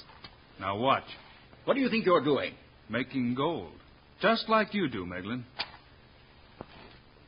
Now 0.60 0.76
watch. 0.76 1.04
What 1.64 1.74
do 1.74 1.80
you 1.80 1.88
think 1.88 2.04
you're 2.04 2.22
doing? 2.22 2.52
Making 2.90 3.34
gold. 3.34 3.72
Just 4.20 4.48
like 4.48 4.74
you 4.74 4.88
do, 4.88 5.06
Meglin. 5.06 5.44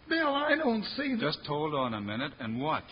Bill, 0.08 0.34
I 0.34 0.56
don't 0.56 0.84
see 0.96 1.14
the... 1.14 1.20
Just 1.20 1.38
hold 1.46 1.74
on 1.74 1.94
a 1.94 2.00
minute 2.00 2.32
and 2.40 2.60
watch. 2.60 2.84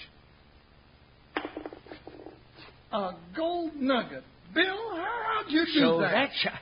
A 2.93 3.11
gold 3.37 3.75
nugget. 3.77 4.25
Bill, 4.55 4.97
how'd 4.97 5.51
you 5.51 5.65
do 5.67 5.81
so 5.81 6.01
that? 6.01 6.13
that's. 6.13 6.57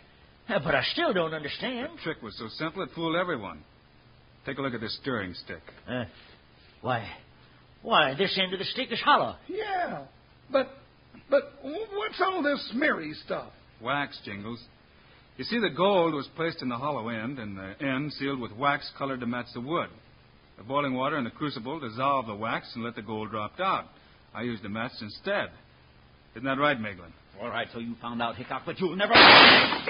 Uh, 0.49 0.59
but 0.65 0.75
I 0.75 0.83
still 0.93 1.13
don't 1.13 1.35
understand. 1.35 1.91
The 1.99 2.03
trick 2.03 2.23
was 2.23 2.37
so 2.39 2.49
simple 2.57 2.83
it 2.83 2.91
fooled 2.95 3.17
everyone. 3.17 3.63
Take 4.45 4.59
a 4.59 4.63
look 4.63 4.75
at 4.75 4.81
this 4.81 4.99
stirring 5.01 5.35
stick. 5.35 5.63
Uh, 5.89 6.05
why, 6.81 7.07
why, 7.83 8.15
this 8.15 8.39
end 8.41 8.53
of 8.53 8.59
the 8.59 8.65
stick 8.67 8.93
is 8.93 9.01
hollow. 9.01 9.37
Yeah, 9.49 10.05
but 10.51 10.69
but 11.31 11.53
what's 11.63 12.21
all 12.21 12.43
this 12.43 12.71
smeary 12.73 13.15
stuff? 13.25 13.51
Wax, 13.81 14.19
Jingles. 14.25 14.63
You 15.37 15.45
see, 15.45 15.59
the 15.59 15.71
gold 15.71 16.15
was 16.15 16.29
placed 16.37 16.63
in 16.63 16.69
the 16.69 16.77
hollow 16.77 17.09
end, 17.09 17.39
and 17.39 17.57
the 17.57 17.75
end 17.85 18.13
sealed 18.13 18.39
with 18.39 18.53
wax 18.53 18.91
colored 18.99 19.21
to 19.21 19.27
match 19.27 19.47
the 19.55 19.61
wood. 19.61 19.89
The 20.59 20.65
boiling 20.65 20.95
water 20.95 21.17
in 21.17 21.25
the 21.25 21.31
crucible 21.31 21.81
dissolved 21.81 22.29
the 22.29 22.35
wax 22.35 22.71
and 22.75 22.85
let 22.85 22.95
the 22.95 23.03
gold 23.03 23.31
drop 23.31 23.59
out. 23.59 23.87
I 24.35 24.43
used 24.43 24.65
a 24.65 24.69
match 24.69 24.93
instead. 25.01 25.49
Isn't 26.35 26.45
that 26.45 26.59
right, 26.59 26.79
Meglin? 26.79 27.13
All 27.41 27.49
right, 27.49 27.67
so 27.73 27.79
you 27.79 27.95
found 28.01 28.23
out, 28.23 28.37
Hickok, 28.37 28.63
but 28.67 28.79
you'll 28.79 28.95
never. 28.95 29.15
Well, 29.15 29.81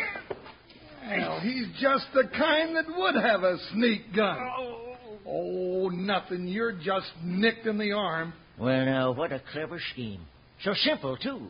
he's 1.40 1.66
just 1.80 2.06
the 2.14 2.28
kind 2.36 2.76
that 2.76 2.84
would 2.88 3.16
have 3.16 3.42
a 3.42 3.58
sneak 3.72 4.14
gun. 4.14 4.38
Oh, 4.58 4.81
nothing. 5.24 6.46
You're 6.48 6.72
just 6.72 7.10
nicked 7.22 7.66
in 7.66 7.78
the 7.78 7.92
arm. 7.92 8.32
Well, 8.58 8.84
now, 8.84 9.12
what 9.12 9.32
a 9.32 9.40
clever 9.52 9.80
scheme. 9.92 10.20
So 10.62 10.74
simple, 10.74 11.16
too. 11.16 11.48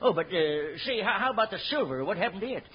Oh, 0.00 0.12
but, 0.12 0.26
uh, 0.26 0.78
see, 0.84 1.00
how, 1.02 1.16
how 1.18 1.32
about 1.32 1.50
the 1.50 1.58
silver? 1.70 2.04
What 2.04 2.16
happened 2.16 2.40
to 2.40 2.48
it? 2.48 2.64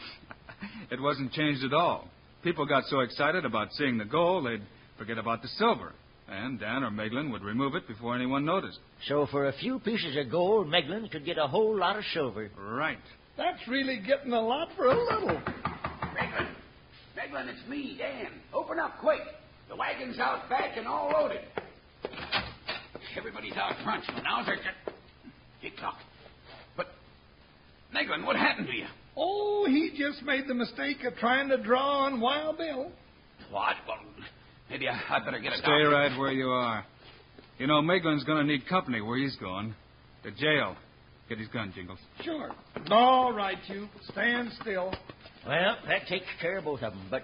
It 0.89 0.99
wasn't 0.99 1.33
changed 1.33 1.63
at 1.63 1.73
all. 1.73 2.07
People 2.43 2.65
got 2.65 2.83
so 2.85 3.01
excited 3.01 3.45
about 3.45 3.73
seeing 3.73 3.97
the 3.99 4.05
gold, 4.05 4.47
they'd 4.47 4.63
forget 4.97 5.19
about 5.19 5.43
the 5.43 5.47
silver. 5.49 5.91
And 6.27 6.59
Dan 6.59 6.83
or 6.83 6.89
Meglin 6.89 7.31
would 7.31 7.43
remove 7.43 7.75
it 7.75 7.87
before 7.87 8.15
anyone 8.15 8.43
noticed. 8.43 8.79
So 9.07 9.27
for 9.29 9.47
a 9.47 9.53
few 9.53 9.79
pieces 9.79 10.17
of 10.17 10.31
gold, 10.31 10.67
Meglin 10.67 11.09
could 11.11 11.25
get 11.25 11.37
a 11.37 11.45
whole 11.45 11.77
lot 11.77 11.97
of 11.97 12.03
silver. 12.13 12.49
Right. 12.57 12.97
That's 13.37 13.59
really 13.67 13.99
getting 13.99 14.33
a 14.33 14.41
lot 14.41 14.69
for 14.75 14.87
a 14.87 14.97
little. 14.97 15.41
Meglin. 16.15 16.47
Meglin, 17.15 17.49
it's 17.49 17.69
me, 17.69 17.95
Dan. 17.97 18.31
Open 18.53 18.79
up 18.79 18.97
quick. 18.99 19.21
The 19.69 19.75
wagon's 19.75 20.19
out 20.19 20.49
back 20.49 20.77
and 20.77 20.87
all 20.87 21.11
loaded. 21.11 21.41
Everybody's 23.17 23.55
out 23.55 23.73
front, 23.83 24.03
so 24.05 24.13
now's 24.21 24.47
our 24.47 24.55
Hickok. 25.61 25.95
But, 26.75 26.87
Meglin, 27.93 28.25
what 28.25 28.35
happened 28.35 28.67
to 28.67 28.73
you? 28.73 28.85
Oh, 29.15 29.65
he 29.67 29.91
just 29.97 30.23
made 30.23 30.47
the 30.47 30.53
mistake 30.53 31.03
of 31.03 31.15
trying 31.15 31.49
to 31.49 31.61
draw 31.61 32.05
on 32.05 32.21
Wild 32.21 32.57
Bill. 32.57 32.91
What? 33.49 33.75
Well, 33.87 33.97
maybe 34.69 34.87
I, 34.87 34.99
I 35.09 35.25
better 35.25 35.39
get 35.39 35.53
a 35.53 35.57
Stay 35.57 35.65
doctor. 35.65 35.89
right 35.89 36.17
where 36.17 36.31
you 36.31 36.49
are. 36.49 36.85
You 37.57 37.65
know, 37.65 37.81
Meglin's 37.81 38.23
going 38.23 38.45
to 38.45 38.53
need 38.53 38.67
company 38.67 39.01
where 39.01 39.17
he's 39.17 39.35
going. 39.37 39.73
To 40.23 40.31
jail. 40.31 40.75
Get 41.29 41.39
his 41.39 41.47
gun, 41.49 41.73
Jingles. 41.75 41.99
Sure. 42.21 42.51
All 42.91 43.33
right, 43.33 43.57
you. 43.67 43.87
Stand 44.11 44.51
still. 44.61 44.93
Well, 45.47 45.75
that 45.87 46.07
takes 46.07 46.25
care 46.41 46.59
of 46.59 46.65
both 46.65 46.81
of 46.83 46.93
them. 46.93 47.07
But, 47.09 47.23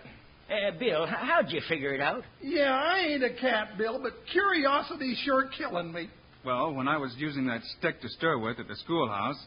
uh, 0.54 0.72
Bill, 0.80 1.06
how'd 1.08 1.52
you 1.52 1.62
figure 1.68 1.94
it 1.94 2.02
out? 2.02 2.24
Yeah, 2.42 2.74
I 2.74 3.00
ain't 3.00 3.24
a 3.24 3.34
cat, 3.34 3.78
Bill, 3.78 4.00
but 4.02 4.14
curiosity's 4.32 5.18
sure 5.26 5.50
killing 5.58 5.92
me. 5.92 6.10
Well, 6.46 6.74
when 6.74 6.88
I 6.88 6.98
was 6.98 7.14
using 7.18 7.48
that 7.48 7.62
stick 7.80 8.02
to 8.02 8.10
stir 8.10 8.38
with 8.38 8.60
at 8.60 8.68
the 8.68 8.76
schoolhouse, 8.84 9.38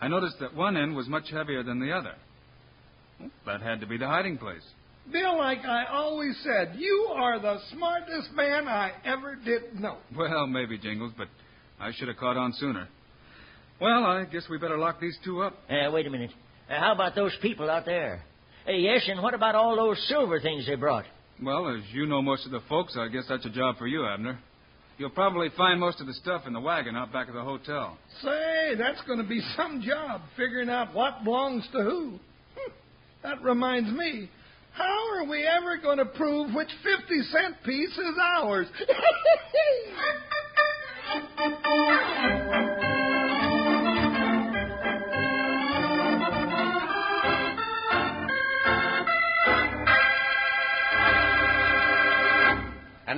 I 0.00 0.08
noticed 0.08 0.36
that 0.40 0.54
one 0.54 0.76
end 0.76 0.96
was 0.96 1.06
much 1.08 1.30
heavier 1.30 1.62
than 1.62 1.80
the 1.80 1.92
other. 1.92 2.14
Well, 3.20 3.30
That 3.46 3.60
had 3.62 3.80
to 3.80 3.86
be 3.86 3.98
the 3.98 4.06
hiding 4.06 4.38
place. 4.38 4.62
Bill, 5.12 5.38
like 5.38 5.64
I 5.64 5.86
always 5.86 6.38
said, 6.42 6.74
you 6.78 7.10
are 7.14 7.38
the 7.40 7.58
smartest 7.72 8.32
man 8.34 8.68
I 8.68 8.92
ever 9.04 9.36
did 9.36 9.80
know. 9.80 9.96
Well, 10.16 10.46
maybe, 10.46 10.78
Jingles, 10.78 11.12
but 11.16 11.28
I 11.80 11.92
should 11.92 12.08
have 12.08 12.16
caught 12.18 12.36
on 12.36 12.52
sooner. 12.54 12.88
Well, 13.80 14.04
I 14.04 14.24
guess 14.24 14.42
we 14.50 14.58
better 14.58 14.76
lock 14.76 15.00
these 15.00 15.16
two 15.24 15.42
up. 15.42 15.54
Uh, 15.70 15.90
wait 15.90 16.06
a 16.06 16.10
minute. 16.10 16.30
Uh, 16.68 16.78
how 16.78 16.92
about 16.92 17.14
those 17.14 17.34
people 17.40 17.70
out 17.70 17.86
there? 17.86 18.22
Uh, 18.66 18.72
yes, 18.72 19.02
and 19.08 19.22
what 19.22 19.34
about 19.34 19.54
all 19.54 19.76
those 19.76 19.98
silver 20.08 20.40
things 20.40 20.66
they 20.66 20.74
brought? 20.74 21.04
Well, 21.42 21.68
as 21.68 21.82
you 21.92 22.06
know 22.06 22.20
most 22.22 22.44
of 22.46 22.52
the 22.52 22.60
folks, 22.68 22.96
I 22.98 23.08
guess 23.08 23.24
that's 23.28 23.46
a 23.46 23.50
job 23.50 23.76
for 23.78 23.86
you, 23.86 24.04
Abner. 24.06 24.38
You'll 24.98 25.10
probably 25.10 25.48
find 25.56 25.78
most 25.78 26.00
of 26.00 26.08
the 26.08 26.14
stuff 26.14 26.42
in 26.46 26.52
the 26.52 26.60
wagon 26.60 26.96
out 26.96 27.12
back 27.12 27.28
of 27.28 27.34
the 27.34 27.42
hotel. 27.42 27.96
Say, 28.22 28.74
that's 28.76 29.00
going 29.06 29.18
to 29.20 29.24
be 29.28 29.40
some 29.56 29.80
job, 29.80 30.22
figuring 30.36 30.68
out 30.68 30.92
what 30.92 31.22
belongs 31.22 31.64
to 31.72 31.82
who. 31.82 32.10
Hmm, 32.56 32.72
That 33.22 33.40
reminds 33.42 33.90
me. 33.96 34.28
How 34.72 35.16
are 35.16 35.24
we 35.28 35.44
ever 35.46 35.76
going 35.78 35.98
to 35.98 36.04
prove 36.04 36.52
which 36.54 36.68
50 36.82 37.22
cent 37.30 37.56
piece 37.64 37.96
is 37.96 38.14
ours? 38.20 38.66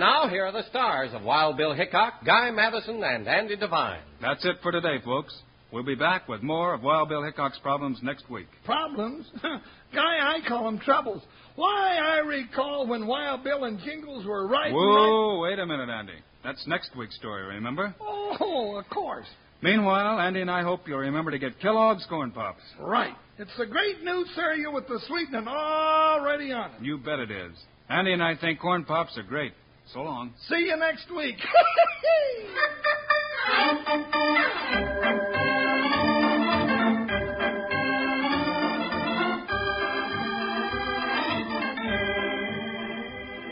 And 0.00 0.08
now, 0.08 0.28
here 0.30 0.46
are 0.46 0.52
the 0.52 0.66
stars 0.70 1.10
of 1.12 1.24
Wild 1.24 1.58
Bill 1.58 1.74
Hickok, 1.74 2.24
Guy 2.24 2.50
Madison, 2.52 3.04
and 3.04 3.28
Andy 3.28 3.54
Devine. 3.54 4.00
That's 4.22 4.42
it 4.46 4.56
for 4.62 4.72
today, 4.72 4.96
folks. 5.04 5.36
We'll 5.70 5.82
be 5.82 5.94
back 5.94 6.26
with 6.26 6.42
more 6.42 6.72
of 6.72 6.82
Wild 6.82 7.10
Bill 7.10 7.22
Hickok's 7.22 7.58
problems 7.58 7.98
next 8.02 8.30
week. 8.30 8.46
Problems? 8.64 9.26
Guy, 9.42 10.00
I 10.00 10.38
call 10.48 10.64
them 10.64 10.78
troubles. 10.78 11.22
Why, 11.54 11.98
I 11.98 12.20
recall 12.20 12.86
when 12.86 13.06
Wild 13.06 13.44
Bill 13.44 13.64
and 13.64 13.78
Jingles 13.80 14.24
were 14.24 14.48
right. 14.48 14.72
Whoa, 14.72 15.40
wait 15.40 15.58
a 15.58 15.66
minute, 15.66 15.90
Andy. 15.90 16.14
That's 16.42 16.66
next 16.66 16.96
week's 16.96 17.16
story, 17.16 17.42
remember? 17.56 17.94
Oh, 18.00 18.78
of 18.82 18.88
course. 18.88 19.26
Meanwhile, 19.60 20.18
Andy 20.18 20.40
and 20.40 20.50
I 20.50 20.62
hope 20.62 20.88
you'll 20.88 21.00
remember 21.00 21.30
to 21.30 21.38
get 21.38 21.60
Kellogg's 21.60 22.06
Corn 22.08 22.30
Pops. 22.30 22.62
Right. 22.80 23.14
It's 23.36 23.54
the 23.58 23.66
great 23.66 24.02
new 24.02 24.24
cereal 24.34 24.72
with 24.72 24.88
the 24.88 24.98
sweetening 25.06 25.46
already 25.46 26.52
on 26.52 26.70
it. 26.70 26.80
You 26.80 26.96
bet 26.96 27.18
it 27.18 27.30
is. 27.30 27.52
Andy 27.90 28.14
and 28.14 28.22
I 28.22 28.36
think 28.36 28.60
Corn 28.60 28.86
Pops 28.86 29.18
are 29.18 29.24
great. 29.24 29.52
So 29.92 30.02
long. 30.02 30.32
See 30.48 30.66
you 30.68 30.76
next 30.76 31.10
week. 31.14 31.36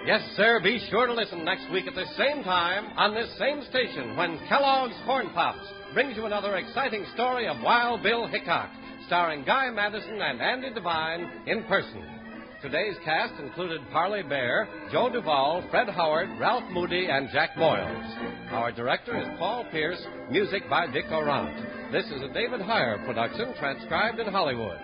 Yes, 0.07 0.23
sir, 0.37 0.59
be 0.63 0.81
sure 0.89 1.07
to 1.07 1.13
listen 1.13 1.45
next 1.45 1.71
week 1.71 1.87
at 1.87 1.95
the 1.95 2.07
same 2.17 2.43
time 2.43 2.87
on 2.97 3.13
this 3.13 3.29
same 3.39 3.63
station 3.69 4.17
when 4.17 4.39
Kellogg's 4.49 4.95
Corn 5.05 5.29
Pops 5.35 5.61
brings 5.93 6.17
you 6.17 6.25
another 6.25 6.57
exciting 6.57 7.05
story 7.13 7.47
of 7.47 7.61
Wild 7.63 8.03
Bill 8.03 8.27
Hickok, 8.27 8.71
starring 9.07 9.45
Guy 9.45 9.69
Madison 9.69 10.19
and 10.23 10.41
Andy 10.41 10.73
Devine 10.73 11.43
in 11.47 11.63
person. 11.65 12.18
Today's 12.61 12.97
cast 13.05 13.35
included 13.41 13.81
Parley 13.93 14.25
Baer, 14.25 14.67
Joe 14.91 15.09
Duvall, 15.13 15.63
Fred 15.71 15.89
Howard, 15.89 16.29
Ralph 16.41 16.65
Moody, 16.73 17.07
and 17.09 17.29
Jack 17.33 17.51
Moyles. 17.55 18.51
Our 18.51 18.73
director 18.73 19.17
is 19.17 19.29
Paul 19.39 19.65
Pierce, 19.71 20.05
music 20.29 20.69
by 20.69 20.89
Dick 20.89 21.05
Aurandt. 21.05 21.93
This 21.93 22.07
is 22.07 22.21
a 22.21 22.35
David 22.35 22.61
Heyer 22.61 23.05
production 23.07 23.55
transcribed 23.61 24.19
in 24.19 24.27
Hollywood. 24.27 24.79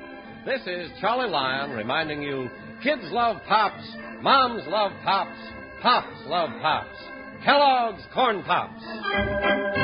This 0.47 0.61
is 0.69 0.89
Charlie 1.01 1.29
Lyon 1.29 1.71
reminding 1.71 2.23
you 2.23 2.49
kids 2.85 3.03
love 3.07 3.39
pops, 3.49 3.85
moms 4.23 4.63
love 4.69 4.93
pops, 5.03 5.39
pops 5.83 6.17
love 6.27 6.51
pops. 6.63 6.97
Kellogg's 7.45 8.03
Corn 8.15 8.45
Pops. 8.45 9.84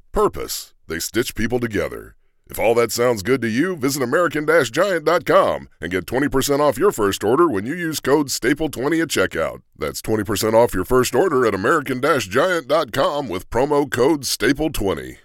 purpose. 0.11 0.73
They 0.87 0.99
stitch 0.99 1.35
people 1.35 1.59
together. 1.59 2.15
If 2.49 2.59
all 2.59 2.75
that 2.75 2.91
sounds 2.91 3.23
good 3.23 3.41
to 3.43 3.47
you, 3.47 3.77
visit 3.77 4.03
American-Giant.com 4.03 5.69
and 5.79 5.91
get 5.91 6.05
20% 6.05 6.59
off 6.59 6.77
your 6.77 6.91
first 6.91 7.23
order 7.23 7.47
when 7.47 7.65
you 7.65 7.73
use 7.73 8.01
code 8.01 8.27
STAPLE20 8.27 9.01
at 9.01 9.07
checkout. 9.07 9.61
That's 9.77 10.01
20% 10.01 10.53
off 10.53 10.73
your 10.73 10.83
first 10.83 11.15
order 11.15 11.45
at 11.45 11.55
American-Giant.com 11.55 13.29
with 13.29 13.49
promo 13.49 13.89
code 13.89 14.23
STAPLE20. 14.23 15.17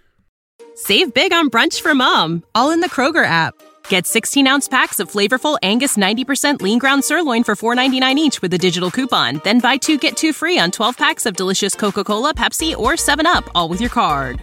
Save 0.76 1.14
big 1.14 1.32
on 1.32 1.50
brunch 1.50 1.80
for 1.80 1.94
mom, 1.94 2.44
all 2.54 2.70
in 2.70 2.80
the 2.80 2.88
Kroger 2.88 3.24
app. 3.24 3.54
Get 3.88 4.06
16 4.06 4.46
ounce 4.46 4.68
packs 4.68 5.00
of 5.00 5.10
flavorful 5.10 5.58
Angus 5.62 5.96
90% 5.96 6.60
lean 6.60 6.78
ground 6.78 7.02
sirloin 7.02 7.42
for 7.44 7.56
$4.99 7.56 8.16
each 8.16 8.42
with 8.42 8.52
a 8.54 8.58
digital 8.58 8.90
coupon. 8.90 9.40
Then 9.42 9.58
buy 9.58 9.78
two 9.78 9.98
get 9.98 10.16
two 10.16 10.32
free 10.32 10.58
on 10.58 10.70
12 10.70 10.96
packs 10.96 11.26
of 11.26 11.34
delicious 11.34 11.74
Coca 11.74 12.04
Cola, 12.04 12.34
Pepsi, 12.34 12.76
or 12.76 12.92
7UP, 12.92 13.48
all 13.54 13.68
with 13.68 13.80
your 13.80 13.90
card. 13.90 14.42